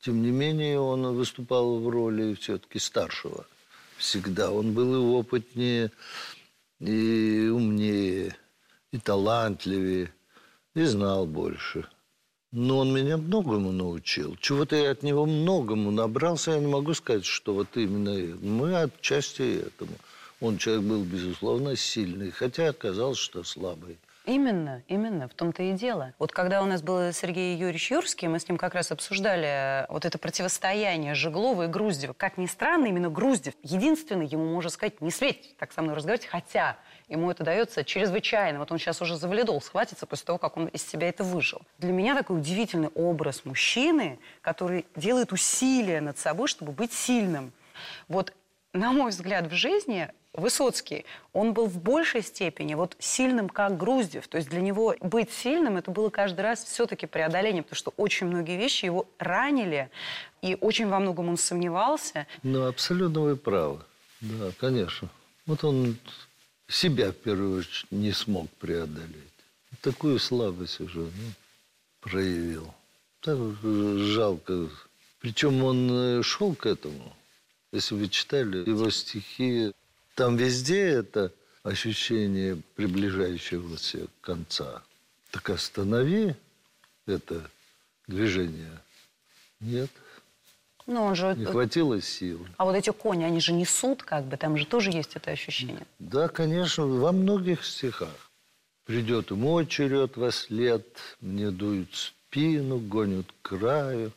Тем 0.01 0.21
не 0.21 0.33
менее, 0.33 0.81
он 0.81 1.15
выступал 1.15 1.79
в 1.79 1.89
роли 1.89 2.35
все-таки 2.35 2.81
старшего. 2.81 3.47
Всегда. 3.99 4.51
Он 4.51 4.75
был 4.75 4.95
и 4.97 5.17
опытнее, 5.17 5.93
и 6.81 7.49
умнее, 7.55 8.35
и 8.91 8.99
талантливее, 8.99 10.13
и 10.75 10.83
знал 10.83 11.25
больше. 11.25 11.87
Но 12.51 12.79
он 12.79 12.95
меня 12.95 13.19
многому 13.19 13.73
научил. 13.73 14.37
Чего-то 14.37 14.75
я 14.75 14.93
от 14.93 15.03
него 15.03 15.27
многому 15.27 15.91
набрался. 15.91 16.53
Я 16.53 16.61
не 16.61 16.67
могу 16.67 16.95
сказать, 16.95 17.27
что 17.27 17.53
вот 17.53 17.77
именно 17.77 18.37
мы 18.41 18.75
отчасти 18.75 19.67
этому. 19.67 19.93
Он 20.41 20.57
человек 20.57 20.85
был, 20.85 21.05
безусловно, 21.05 21.77
сильный, 21.77 22.31
хотя 22.31 22.69
оказалось, 22.69 23.19
что 23.19 23.43
слабый. 23.43 23.99
Именно, 24.25 24.83
именно, 24.89 25.27
в 25.27 25.33
том-то 25.33 25.63
и 25.63 25.73
дело. 25.73 26.13
Вот 26.19 26.33
когда 26.33 26.63
у 26.63 26.67
нас 26.67 26.83
был 26.83 27.13
Сергей 27.13 27.57
Юрьевич 27.57 27.91
Юрский, 27.91 28.29
мы 28.29 28.39
с 28.39 28.47
ним 28.47 28.59
как 28.59 28.75
раз 28.75 28.93
обсуждали 28.93 29.87
вот 29.91 30.05
это 30.05 30.19
противостояние 30.19 31.15
Жеглова 31.15 31.65
и 31.65 31.67
Груздева. 31.67 32.13
Как 32.13 32.37
ни 32.37 32.45
странно, 32.45 32.87
именно 32.87 33.09
Груздев 33.09 33.55
единственный, 33.63 34.27
ему 34.27 34.45
можно 34.45 34.71
сказать, 34.71 35.01
не 35.01 35.11
светь 35.11 35.57
так 35.59 35.73
со 35.73 35.81
мной 35.81 35.97
разговаривать, 35.97 36.27
хотя 36.27 36.77
ему 37.09 37.31
это 37.31 37.45
дается 37.45 37.85
чрезвычайно. 37.85 38.59
Вот 38.59 38.71
он 38.71 38.79
сейчас 38.79 39.01
уже 39.03 39.17
за 39.17 39.29
схватится 39.61 40.07
после 40.07 40.27
того, 40.27 40.39
как 40.39 40.57
он 40.57 40.67
из 40.67 40.87
себя 40.87 41.09
это 41.09 41.25
выжил. 41.25 41.63
Для 41.79 41.93
меня 41.93 42.15
такой 42.15 42.39
удивительный 42.39 42.89
образ 42.95 43.45
мужчины, 43.45 44.19
который 44.41 44.87
делает 44.97 45.33
усилия 45.33 46.01
над 46.01 46.19
собой, 46.19 46.49
чтобы 46.49 46.73
быть 46.73 46.93
сильным. 46.93 47.53
Вот, 48.09 48.33
на 48.73 48.93
мой 48.93 49.11
взгляд, 49.11 49.47
в 49.47 49.55
жизни 49.55 50.11
Высоцкий, 50.35 51.05
он 51.33 51.53
был 51.53 51.67
в 51.67 51.81
большей 51.81 52.23
степени 52.23 52.75
вот 52.75 52.97
сильным, 52.99 53.49
как 53.49 53.77
Груздев. 53.77 54.29
То 54.29 54.37
есть 54.37 54.49
для 54.51 54.61
него 54.61 54.95
быть 55.01 55.33
сильным, 55.33 55.77
это 55.77 55.91
было 55.91 56.11
каждый 56.11 56.43
раз 56.43 56.63
все-таки 56.63 57.07
преодоление, 57.07 57.63
потому 57.63 57.77
что 57.77 57.93
очень 57.97 58.27
многие 58.27 58.57
вещи 58.57 58.85
его 58.85 59.07
ранили, 59.19 59.91
и 60.43 60.57
очень 60.61 60.89
во 60.89 61.01
многом 61.01 61.29
он 61.29 61.39
сомневался. 61.39 62.27
Ну, 62.43 62.67
абсолютно 62.67 63.21
вы 63.23 63.37
правы. 63.37 63.81
Да, 64.21 64.51
конечно. 64.61 65.09
Вот 65.47 65.65
он 65.65 65.97
себя, 66.69 67.13
в 67.13 67.17
первую 67.17 67.61
очередь, 67.61 67.91
не 67.91 68.13
смог 68.13 68.51
преодолеть. 68.53 69.15
Такую 69.81 70.19
слабость 70.19 70.81
уже 70.81 71.01
ну, 71.01 71.33
проявил. 72.01 72.75
Так 73.21 73.39
жалко. 73.63 74.69
Причем 75.21 75.63
он 75.65 75.91
э, 75.91 76.23
шел 76.23 76.55
к 76.55 76.67
этому. 76.67 77.17
Если 77.73 77.95
вы 77.95 78.09
читали 78.09 78.69
его 78.69 78.91
стихи, 78.91 79.73
там 80.15 80.37
везде 80.37 80.81
это 80.81 81.33
ощущение 81.63 82.61
приближающегося 82.77 84.07
конца. 84.21 84.83
Так 85.31 85.51
останови 85.51 86.35
это 87.07 87.51
движение. 88.07 88.81
Нет, 89.61 89.91
Ну, 90.89 91.03
он 91.05 91.15
же... 91.15 91.35
не 91.37 91.45
хватило 91.45 92.01
сил. 92.01 92.47
А 92.57 92.65
вот 92.65 92.75
эти 92.75 92.91
кони, 92.91 93.23
они 93.23 93.41
же 93.41 93.53
несут, 93.53 94.03
как 94.03 94.25
бы, 94.25 94.39
там 94.39 94.57
же 94.57 94.65
тоже 94.65 94.91
есть 94.91 95.17
это 95.17 95.31
ощущение. 95.31 95.87
Да, 95.99 96.29
конечно, 96.29 96.87
во 96.87 97.13
многих 97.13 97.63
стихах. 97.63 98.31
Придет 98.87 99.31
и 99.31 99.35
мой 99.35 99.67
черед 99.67 100.17
во 100.17 100.33
след, 100.33 100.87
мне 101.21 101.51
дуют 101.51 101.95
спину, 101.95 102.79
гонят 102.79 103.27
краю. 103.43 104.13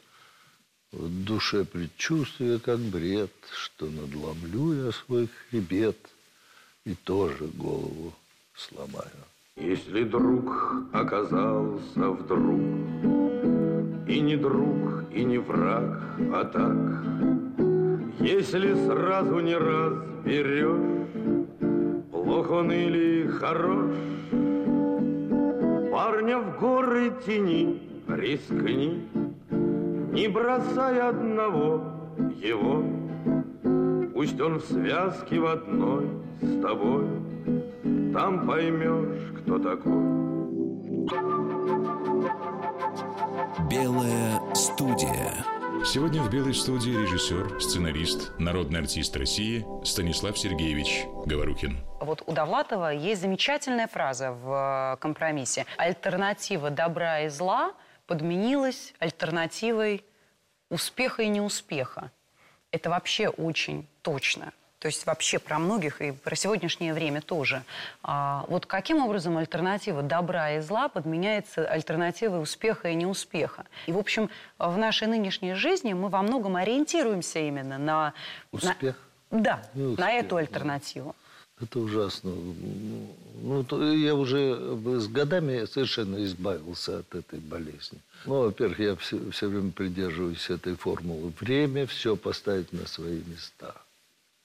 В 0.93 1.25
душе 1.25 1.65
предчувствие, 1.65 2.57
как 2.57 2.79
бред, 2.79 3.31
что 3.51 3.87
надломлю 3.87 4.85
я 4.85 4.91
свой 4.93 5.27
хребет 5.27 5.97
и 6.85 6.95
тоже 6.95 7.47
голову 7.47 8.13
сломаю. 8.55 9.11
Если 9.57 10.05
друг 10.05 10.49
оказался 10.93 12.11
вдруг 12.11 13.10
И 14.11 14.19
не 14.19 14.35
друг, 14.35 15.05
и 15.13 15.23
не 15.23 15.37
враг, 15.37 16.01
а 16.33 16.43
так. 16.43 16.75
Если 18.19 18.73
сразу 18.85 19.39
не 19.39 19.55
разберешь 19.55 21.07
Плох 22.11 22.51
он 22.51 22.73
или 22.73 23.27
хорош 23.27 23.95
Парня 25.93 26.39
в 26.39 26.59
горы 26.59 27.13
тени 27.25 27.81
рискни 28.09 29.07
Не 30.11 30.27
бросай 30.27 30.99
одного 30.99 31.81
его. 32.35 32.83
Пусть 34.13 34.41
он 34.41 34.59
в 34.59 34.65
связке 34.65 35.39
в 35.39 35.45
одной 35.45 36.05
с 36.41 36.61
тобой 36.61 37.05
Там 38.13 38.45
поймешь, 38.45 39.31
кто 39.39 39.57
такой 39.57 41.40
Белая 43.71 44.53
студия. 44.53 45.45
Сегодня 45.85 46.21
в 46.21 46.29
«Белой 46.29 46.53
студии» 46.53 46.91
режиссер, 46.91 47.61
сценарист, 47.61 48.37
народный 48.37 48.81
артист 48.81 49.15
России 49.15 49.65
Станислав 49.85 50.37
Сергеевич 50.37 51.05
Говорухин. 51.25 51.77
Вот 52.01 52.21
у 52.25 52.33
Довлатова 52.33 52.93
есть 52.93 53.21
замечательная 53.21 53.87
фраза 53.87 54.33
в 54.33 54.95
э, 54.95 54.97
компромиссе. 54.97 55.65
Альтернатива 55.77 56.69
добра 56.69 57.21
и 57.21 57.29
зла 57.29 57.71
подменилась 58.07 58.93
альтернативой 58.99 60.03
успеха 60.69 61.23
и 61.23 61.29
неуспеха. 61.29 62.11
Это 62.71 62.89
вообще 62.89 63.29
очень 63.29 63.87
точно. 64.01 64.51
То 64.81 64.87
есть 64.87 65.05
вообще 65.05 65.37
про 65.37 65.59
многих 65.59 66.01
и 66.01 66.11
про 66.11 66.35
сегодняшнее 66.35 66.95
время 66.95 67.21
тоже. 67.21 67.63
А, 68.01 68.45
вот 68.47 68.65
каким 68.65 68.97
образом 68.97 69.37
альтернатива 69.37 70.01
добра 70.01 70.53
и 70.53 70.59
зла 70.59 70.89
подменяется 70.89 71.67
альтернативой 71.67 72.41
успеха 72.41 72.89
и 72.89 72.95
неуспеха? 72.95 73.65
И, 73.85 73.91
в 73.91 73.99
общем, 73.99 74.31
в 74.57 74.75
нашей 74.79 75.07
нынешней 75.07 75.53
жизни 75.53 75.93
мы 75.93 76.09
во 76.09 76.23
многом 76.23 76.55
ориентируемся 76.55 77.37
именно 77.37 77.77
на... 77.77 78.13
Успех? 78.51 78.95
На, 79.29 79.39
да, 79.39 79.61
Ну, 79.75 79.95
на 79.99 80.13
эту 80.13 80.37
альтернативу. 80.37 81.15
Это 81.61 81.79
ужасно. 81.79 82.31
Ну, 83.43 83.63
то 83.63 83.93
я 83.93 84.15
уже 84.15 84.55
с 84.99 85.07
годами 85.07 85.65
совершенно 85.65 86.25
избавился 86.25 86.99
от 86.99 87.13
этой 87.13 87.37
болезни. 87.37 87.99
Ну, 88.25 88.45
во-первых, 88.45 88.79
я 88.79 88.95
все, 88.95 89.29
все 89.29 89.47
время 89.47 89.71
придерживаюсь 89.71 90.49
этой 90.49 90.75
формулы. 90.75 91.31
Время 91.39 91.85
все 91.85 92.15
поставить 92.15 92.73
на 92.73 92.87
свои 92.87 93.21
места. 93.27 93.75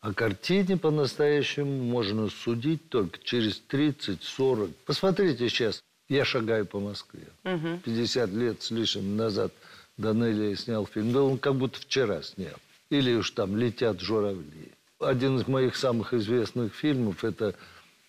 О 0.07 0.13
картине 0.13 0.77
по-настоящему 0.77 1.83
можно 1.83 2.29
судить 2.29 2.89
только 2.91 3.19
через 3.25 3.61
30-40. 3.69 4.73
Посмотрите 4.85 5.49
сейчас. 5.49 5.83
Я 6.09 6.25
шагаю 6.25 6.65
по 6.65 6.79
Москве. 6.79 7.27
50 7.43 8.31
лет 8.31 8.63
с 8.63 8.71
лишним 8.71 9.17
назад 9.17 9.53
Данелия 9.97 10.55
снял 10.55 10.87
фильм. 10.87 11.13
Да 11.13 11.23
он 11.23 11.39
как 11.39 11.57
будто 11.57 11.81
вчера 11.81 12.23
снял. 12.23 12.55
Или 12.89 13.15
уж 13.15 13.33
там 13.33 13.57
«Летят 13.57 14.01
журавли». 14.01 14.71
Один 15.01 15.41
из 15.41 15.49
моих 15.49 15.75
самых 15.75 16.15
известных 16.15 16.73
фильмов– 16.73 17.25
это 17.25 17.57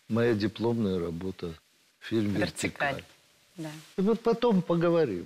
моя 0.07 0.36
дипломная 0.36 0.99
работа. 0.99 1.51
Фильм 1.99 2.33
Вертикаль. 2.33 2.93
«Вертикаль». 2.93 3.03
Да. 3.55 3.71
И 3.97 4.01
вот 4.01 4.19
потом 4.19 4.62
поговорим. 4.62 5.25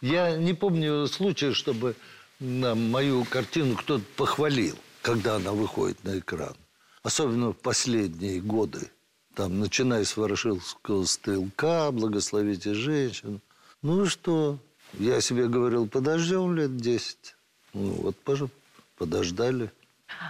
Я 0.00 0.36
не 0.36 0.54
помню 0.54 1.08
случая, 1.08 1.52
чтобы 1.52 1.96
на 2.38 2.76
мою 2.76 3.24
картину 3.24 3.74
кто-то 3.74 4.04
похвалил, 4.16 4.76
когда 5.04 5.36
она 5.36 5.52
выходит 5.52 6.02
на 6.02 6.18
экран. 6.18 6.56
Особенно 7.02 7.52
в 7.52 7.56
последние 7.58 8.40
годы. 8.40 8.90
Там, 9.34 9.60
начиная 9.60 10.02
с 10.02 10.16
«Ворошиловского 10.16 11.04
стрелка», 11.04 11.90
«Благословите 11.92 12.72
женщин». 12.72 13.42
Ну 13.82 14.04
и 14.04 14.06
что? 14.06 14.58
Я 14.94 15.20
себе 15.20 15.46
говорил, 15.46 15.86
подождем 15.86 16.56
лет 16.56 16.78
10. 16.78 17.36
Ну 17.74 18.14
вот, 18.14 18.16
подождали. 18.96 19.70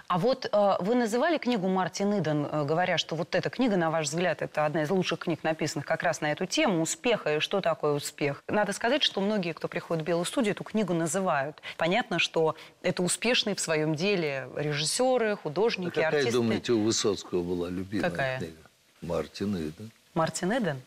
А 0.06 0.18
вот 0.18 0.46
э, 0.50 0.76
вы 0.80 0.94
называли 0.94 1.36
книгу 1.38 1.68
Мартин 1.68 2.18
Иден, 2.18 2.46
э, 2.50 2.64
говоря, 2.64 2.96
что 2.96 3.16
вот 3.16 3.34
эта 3.34 3.50
книга, 3.50 3.76
на 3.76 3.90
ваш 3.90 4.06
взгляд, 4.06 4.40
это 4.40 4.64
одна 4.66 4.82
из 4.84 4.90
лучших 4.90 5.18
книг, 5.20 5.42
написанных 5.42 5.84
как 5.84 6.02
раз 6.02 6.20
на 6.20 6.30
эту 6.30 6.46
тему 6.46 6.80
успеха 6.80 7.36
и 7.36 7.40
что 7.40 7.60
такое 7.60 7.92
успех. 7.92 8.42
Надо 8.48 8.72
сказать, 8.72 9.02
что 9.02 9.20
многие, 9.20 9.52
кто 9.52 9.66
приходит 9.68 10.04
в 10.04 10.06
Белую 10.06 10.24
студию, 10.24 10.52
эту 10.52 10.62
книгу 10.64 10.94
называют. 10.94 11.60
Понятно, 11.76 12.18
что 12.18 12.54
это 12.82 13.02
успешные 13.02 13.56
в 13.56 13.60
своем 13.60 13.94
деле 13.94 14.48
режиссеры, 14.56 15.32
А 15.32 15.36
художники, 15.36 15.90
какая, 15.94 16.08
артисты. 16.08 16.32
думаете, 16.32 16.72
у 16.72 16.82
Высоцкого 16.84 17.42
была 17.42 17.68
любимая 17.68 18.10
Какая? 18.10 18.38
книга? 18.38 18.56
Мартин 19.02 19.56
Иден. 19.56 19.90
Мартин 20.14 20.52
Иден? 20.52 20.80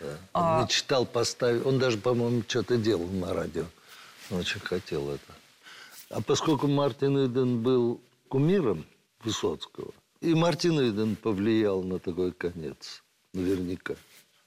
Да. 0.00 0.06
А- 0.32 0.56
Он 0.58 0.64
мечтал 0.64 1.04
поставить... 1.04 1.64
Он 1.66 1.78
даже, 1.78 1.98
по-моему, 1.98 2.42
что-то 2.48 2.78
делал 2.78 3.06
на 3.06 3.34
радио. 3.34 3.64
Он 4.30 4.38
очень 4.38 4.60
хотел 4.60 5.10
это. 5.10 5.32
А 6.08 6.20
поскольку 6.22 6.66
Мартин 6.66 7.26
Иден 7.26 7.62
был 7.62 8.00
кумиром 8.30 8.86
Высоцкого, 9.24 9.92
и 10.20 10.34
Мартин 10.34 10.78
Иден 10.80 11.16
повлиял 11.16 11.82
на 11.82 11.98
такой 11.98 12.32
конец, 12.32 13.02
наверняка, 13.34 13.94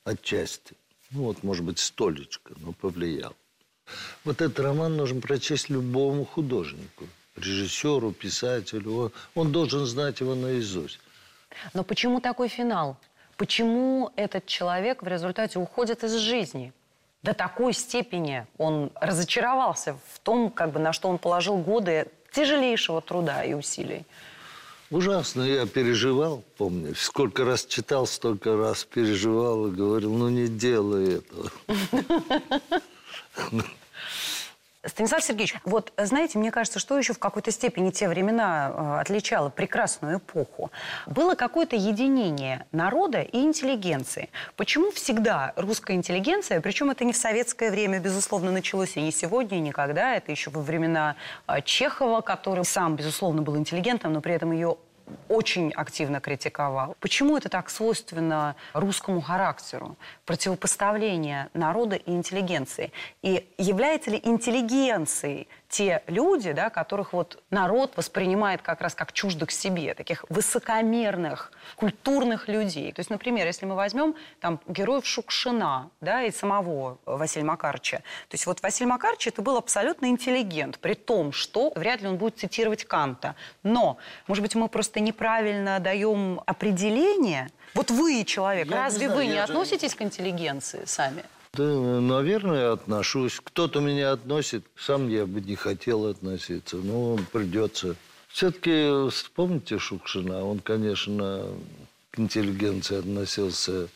отчасти. 0.06 0.76
Ну 1.12 1.24
вот, 1.24 1.44
может 1.44 1.66
быть, 1.66 1.80
столечко, 1.80 2.54
но 2.58 2.72
повлиял. 2.72 3.36
Вот 4.24 4.42
этот 4.42 4.60
роман 4.60 4.96
нужно 4.96 5.20
прочесть 5.22 5.70
любому 5.70 6.26
художнику, 6.26 7.06
режиссеру, 7.36 8.14
писателю. 8.14 8.94
Он, 8.96 9.12
он 9.36 9.52
должен 9.52 9.86
знать 9.86 10.22
его 10.22 10.34
наизусть. 10.34 11.00
Но 11.74 11.84
почему 11.84 12.22
такой 12.22 12.48
финал? 12.48 12.98
Почему 13.36 14.12
этот 14.16 14.46
человек 14.46 15.04
в 15.04 15.08
результате 15.08 15.60
уходит 15.60 16.04
из 16.04 16.16
жизни? 16.16 16.72
До 17.22 17.34
такой 17.34 17.74
степени 17.74 18.48
он 18.58 18.92
разочаровался 18.96 20.00
в 20.14 20.20
том, 20.20 20.50
как 20.50 20.72
бы, 20.72 20.80
на 20.80 20.94
что 20.94 21.10
он 21.10 21.18
положил 21.18 21.58
годы 21.58 22.08
тяжелейшего 22.34 23.02
труда 23.02 23.44
и 23.44 23.54
усилий. 23.54 24.06
Ужасно, 24.90 25.42
я 25.44 25.66
переживал, 25.66 26.44
помню. 26.58 26.94
Сколько 26.96 27.46
раз 27.46 27.66
читал, 27.66 28.06
столько 28.06 28.56
раз 28.56 28.84
переживал 28.84 29.68
и 29.68 29.72
говорил, 29.72 30.14
ну 30.14 30.30
не 30.30 30.48
делай 30.48 31.16
этого. 31.16 31.52
Станислав 34.86 35.24
Сергеевич, 35.24 35.56
вот 35.64 35.94
знаете, 35.96 36.38
мне 36.38 36.52
кажется, 36.52 36.78
что 36.78 36.98
еще 36.98 37.14
в 37.14 37.20
какой-то 37.20 37.52
степени 37.52 37.90
те 37.90 38.10
времена 38.10 38.70
э, 38.70 39.00
отличало 39.00 39.48
прекрасную 39.50 40.18
эпоху. 40.18 40.72
Было 41.08 41.36
какое-то 41.36 41.78
единение 41.78 42.66
народа 42.74 43.22
и 43.22 43.38
интеллигенции. 43.38 44.30
Почему 44.58 44.92
всегда 44.92 45.54
русская 45.56 45.94
интеллигенция, 45.94 46.60
причем 46.60 46.92
это 46.92 47.06
не 47.06 47.14
в 47.14 47.18
советское 47.18 47.72
время, 47.72 48.00
безусловно, 48.00 48.52
началось 48.52 48.98
и 48.98 49.02
не 49.02 49.14
сегодня, 49.14 49.58
и 49.58 49.62
никогда, 49.62 50.16
это 50.16 50.32
еще 50.32 50.50
во 50.50 50.62
времена 50.62 51.16
э, 51.48 51.62
Чехова, 51.62 52.20
который 52.20 52.66
сам, 52.66 52.98
безусловно, 52.98 53.42
был 53.42 53.56
интеллигентом, 53.56 54.12
но 54.12 54.20
при 54.20 54.34
этом 54.34 54.52
ее 54.52 54.76
очень 55.30 55.72
активно 55.72 56.20
критиковал. 56.20 56.96
Почему 57.00 57.38
это 57.38 57.50
так 57.50 57.70
свойственно 57.70 58.56
русскому 58.74 59.22
характеру? 59.22 59.98
Противопоставление 60.26 61.50
народа 61.54 61.96
и 61.96 62.12
интеллигенции. 62.12 62.92
И 63.22 63.48
является 63.58 64.12
ли 64.12 64.20
интеллигенцией 64.24 65.48
те 65.74 66.04
люди, 66.06 66.52
да, 66.52 66.70
которых 66.70 67.14
вот 67.14 67.42
народ 67.50 67.98
воспринимает 67.98 68.62
как 68.62 68.80
раз 68.82 68.94
как 68.94 69.12
чуждых 69.12 69.50
себе, 69.50 69.96
таких 69.96 70.24
высокомерных, 70.30 71.52
культурных 71.76 72.48
людей. 72.48 72.92
То 72.92 73.00
есть, 73.00 73.10
например, 73.10 73.48
если 73.48 73.66
мы 73.66 73.74
возьмем 73.74 74.16
там 74.40 74.60
героев 74.68 75.04
Шукшина, 75.04 75.90
да, 76.00 76.22
и 76.24 76.32
самого 76.32 77.00
Василия 77.08 77.46
Макарыча. 77.46 77.98
То 78.30 78.34
есть 78.34 78.46
вот 78.46 78.62
Василий 78.62 78.88
Макарыч 78.88 79.26
это 79.26 79.42
был 79.42 79.58
абсолютно 79.58 80.06
интеллигент, 80.06 80.78
при 80.78 80.94
том, 80.94 81.32
что 81.32 81.74
вряд 81.76 82.02
ли 82.02 82.08
он 82.08 82.18
будет 82.18 82.38
цитировать 82.38 82.86
Канта. 82.86 83.34
Но, 83.64 83.98
может 84.28 84.44
быть, 84.44 84.54
мы 84.54 84.70
просто 84.70 85.00
неправильно 85.00 85.80
даем 85.80 86.40
определение. 86.46 87.50
Вот 87.74 87.90
вы 87.90 88.24
человек, 88.26 88.68
Я 88.68 88.84
разве 88.84 89.08
знаю, 89.08 89.18
вы 89.18 89.26
не 89.26 89.34
же- 89.34 89.40
относитесь 89.40 89.96
к 89.96 90.04
интеллигенции 90.04 90.84
сами? 90.86 91.24
Да, 91.56 91.64
наверное, 91.64 92.72
отношусь. 92.72 93.40
Кто-то 93.44 93.80
меня 93.80 94.12
относит, 94.12 94.64
сам 94.76 95.08
я 95.08 95.28
бы 95.28 95.40
не 95.40 95.56
хотел 95.56 96.08
относиться, 96.08 96.78
но 96.78 97.20
придется. 97.32 97.96
Все-таки 98.30 99.10
вспомните 99.12 99.78
Шукшина, 99.78 100.44
он, 100.44 100.58
конечно, 100.60 101.46
к 102.10 102.20
интеллигенции 102.20 102.98
относился 102.98 103.88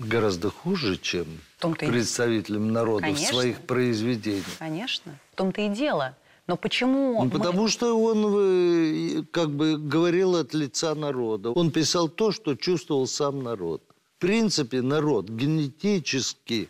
гораздо 0.00 0.50
хуже, 0.50 0.96
чем 0.96 1.26
и- 1.62 1.74
представителям 1.86 2.72
народа 2.72 3.02
Конечно. 3.02 3.24
в 3.24 3.28
своих 3.30 3.60
произведениях. 3.60 4.44
Конечно. 4.58 5.16
В 5.32 5.36
том-то 5.36 5.60
и 5.62 5.68
дело. 5.68 6.16
Но 6.48 6.56
почему... 6.56 7.18
Ну, 7.20 7.24
мы- 7.26 7.30
потому 7.30 7.68
что 7.68 7.96
он 7.96 8.34
э, 8.36 9.22
как 9.30 9.50
бы 9.50 9.78
говорил 9.78 10.34
от 10.34 10.54
лица 10.54 10.92
народа. 10.96 11.52
Он 11.52 11.70
писал 11.70 12.08
то, 12.08 12.32
что 12.32 12.56
чувствовал 12.56 13.06
сам 13.06 13.44
народ. 13.44 13.80
В 14.16 14.20
принципе, 14.20 14.82
народ 14.82 15.28
генетически 15.28 16.68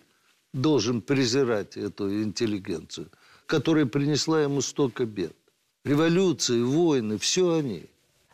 должен 0.56 1.02
презирать 1.02 1.76
эту 1.76 2.22
интеллигенцию, 2.22 3.10
которая 3.46 3.86
принесла 3.86 4.42
ему 4.42 4.60
столько 4.60 5.04
бед. 5.04 5.36
Революции, 5.84 6.62
войны, 6.62 7.18
все 7.18 7.54
они. 7.54 7.84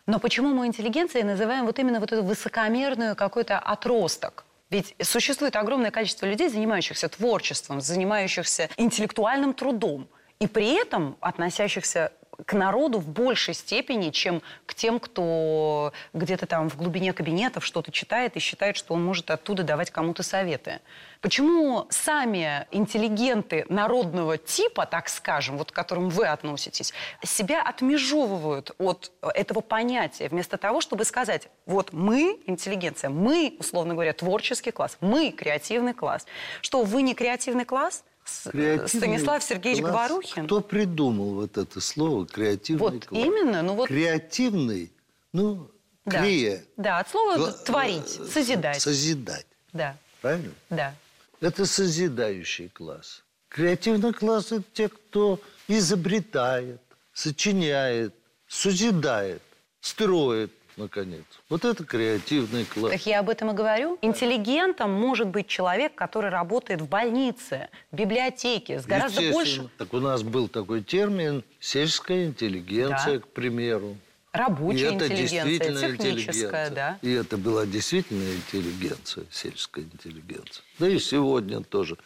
Но 0.06 0.18
почему 0.18 0.48
мы 0.48 0.66
интеллигенцией 0.66 1.24
называем 1.24 1.66
вот 1.66 1.78
именно 1.78 2.00
вот 2.00 2.12
эту 2.12 2.22
высокомерную 2.22 3.14
какой-то 3.14 3.58
отросток? 3.58 4.44
Ведь 4.70 4.94
существует 5.02 5.54
огромное 5.56 5.90
количество 5.90 6.26
людей, 6.26 6.48
занимающихся 6.48 7.08
творчеством, 7.08 7.80
занимающихся 7.80 8.70
интеллектуальным 8.78 9.52
трудом, 9.52 10.08
и 10.40 10.46
при 10.46 10.74
этом 10.80 11.16
относящихся 11.20 12.10
к 12.46 12.52
народу 12.54 12.98
в 12.98 13.08
большей 13.08 13.54
степени, 13.54 14.10
чем 14.10 14.42
к 14.66 14.74
тем, 14.74 15.00
кто 15.00 15.92
где-то 16.12 16.46
там 16.46 16.68
в 16.68 16.76
глубине 16.76 17.12
кабинетов 17.12 17.64
что-то 17.64 17.92
читает 17.92 18.36
и 18.36 18.40
считает, 18.40 18.76
что 18.76 18.94
он 18.94 19.04
может 19.04 19.30
оттуда 19.30 19.62
давать 19.62 19.90
кому-то 19.90 20.22
советы. 20.22 20.80
Почему 21.20 21.86
сами 21.88 22.66
интеллигенты 22.72 23.64
народного 23.68 24.38
типа, 24.38 24.86
так 24.86 25.08
скажем, 25.08 25.56
вот 25.56 25.70
к 25.70 25.74
которым 25.74 26.08
вы 26.08 26.26
относитесь, 26.26 26.92
себя 27.22 27.62
отмежевывают 27.62 28.72
от 28.78 29.12
этого 29.22 29.60
понятия, 29.60 30.28
вместо 30.28 30.56
того, 30.56 30.80
чтобы 30.80 31.04
сказать, 31.04 31.48
вот 31.64 31.92
мы, 31.92 32.40
интеллигенция, 32.46 33.10
мы, 33.10 33.54
условно 33.60 33.94
говоря, 33.94 34.12
творческий 34.12 34.72
класс, 34.72 34.96
мы, 35.00 35.30
креативный 35.30 35.94
класс. 35.94 36.26
Что, 36.60 36.82
вы 36.82 37.02
не 37.02 37.14
креативный 37.14 37.64
класс? 37.64 38.04
С- 38.24 38.50
Креативный 38.50 38.88
Станислав 38.88 39.42
Сергеевич 39.42 39.80
класс. 39.82 39.92
Говорухин. 39.92 40.46
Кто 40.46 40.60
придумал 40.60 41.34
вот 41.34 41.58
это 41.58 41.80
слово 41.80 42.26
креативный 42.26 42.80
Вот 42.80 43.06
класс? 43.06 43.24
именно, 43.24 43.62
ну 43.62 43.74
вот- 43.74 43.88
Креативный, 43.88 44.92
ну, 45.32 45.70
Да. 46.04 46.20
крия. 46.20 46.64
Да, 46.76 46.98
от 47.00 47.08
слова 47.10 47.36
Гла- 47.36 47.52
творить, 47.52 48.18
э, 48.18 48.24
созидать. 48.26 48.80
Созидать. 48.80 49.46
Да, 49.72 49.96
Правильно? 50.20 50.52
да. 50.70 50.94
Это 51.40 51.66
созидающий 51.66 52.68
класс. 52.68 53.22
Креативный 53.48 54.12
класс– 54.12 54.46
это 54.52 54.64
те, 54.72 54.88
кто 54.88 55.40
изобретает, 55.68 56.80
сочиняет, 57.12 58.14
созидает, 58.46 59.42
строит, 59.80 60.52
наконец. 60.76 61.24
Вот 61.48 61.64
это 61.64 61.84
креативный 61.84 62.64
класс. 62.64 62.92
Так 62.92 63.06
я 63.06 63.20
об 63.20 63.28
этом 63.28 63.50
и 63.50 63.54
говорю. 63.54 63.98
Интеллигентом 64.02 64.92
может 64.92 65.28
быть 65.28 65.46
человек, 65.46 65.94
который 65.94 66.30
работает 66.30 66.80
в 66.80 66.88
больнице, 66.88 67.68
в 67.90 67.96
библиотеке, 67.96 68.80
с 68.80 68.86
гораздо 68.86 69.30
больше 69.30 69.68
Так 69.78 69.92
у 69.94 70.00
нас 70.00 70.22
был 70.22 70.48
такой 70.48 70.82
термин 70.82 71.44
«сельская 71.60 72.26
интеллигенция», 72.26 73.18
Да. 73.18 73.20
к 73.20 73.28
примеру. 73.28 73.96
И 74.32 74.36
рабочая 74.38 74.86
это 74.94 75.04
интеллигенция, 75.06 75.44
действительно 75.44 75.80
техническая, 75.80 76.16
интеллигенция. 76.24 76.70
да. 76.70 76.98
И 77.02 77.12
это 77.12 77.36
была 77.36 77.66
действительно 77.66 78.24
интеллигенция, 78.34 79.24
сельская 79.30 79.82
интеллигенция. 79.84 80.64
Да 80.78 80.88
и 80.88 80.98
сегодня 80.98 81.60
тоже. 81.62 81.98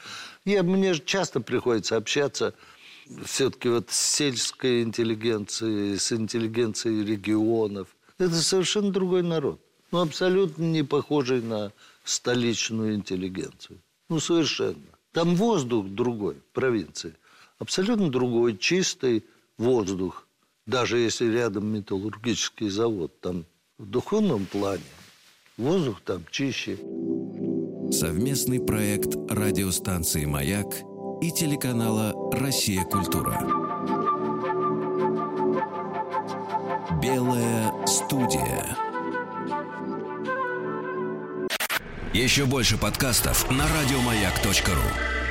Я, 0.45 0.63
мне 0.65 0.95
же 0.95 1.03
часто 1.05 1.41
приходится 1.41 1.97
общаться 1.97 2.55
все-таки 3.25 3.69
вот 3.69 3.91
с 3.91 3.97
сельской 4.17 4.83
интеллигенцией, 4.83 5.97
с 5.99 6.11
интеллигенцией 6.13 7.05
регионов. 7.05 7.89
Это 8.19 8.35
совершенно 8.35 8.91
другой 8.91 9.23
народ. 9.23 9.61
Ну, 9.93 10.01
абсолютно 10.01 10.63
не 10.65 10.83
похожий 10.83 11.43
на 11.43 11.73
столичную 12.05 12.95
интеллигенцию. 12.95 13.79
Ну, 14.09 14.21
совершенно. 14.21 14.83
Там 15.13 15.37
воздух 15.37 15.87
другой 15.89 16.37
провинции. 16.53 17.15
Абсолютно 17.59 18.11
другой, 18.11 18.57
чистый 18.57 19.25
воздух. 19.59 20.27
Даже 20.67 20.99
если 20.99 21.31
рядом 21.31 21.67
металлургический 21.67 22.69
завод, 22.69 23.21
там 23.21 23.45
в 23.79 23.87
духовном 23.87 24.47
плане 24.47 24.83
воздух 25.57 26.01
там 26.05 26.25
чище. 26.31 26.77
Совместный 27.93 28.61
проект 28.61 29.15
радиостанции 29.31 30.25
«Маяк» 30.25 30.67
и 31.23 31.31
телеканала 31.31 32.13
«Россия. 32.33 32.83
Культура». 32.85 33.41
Белая 37.01 37.56
студия. 37.97 38.77
Еще 42.13 42.45
больше 42.45 42.77
подкастов 42.77 43.51
на 43.51 43.65
радиомаяк.ру. 43.69 45.26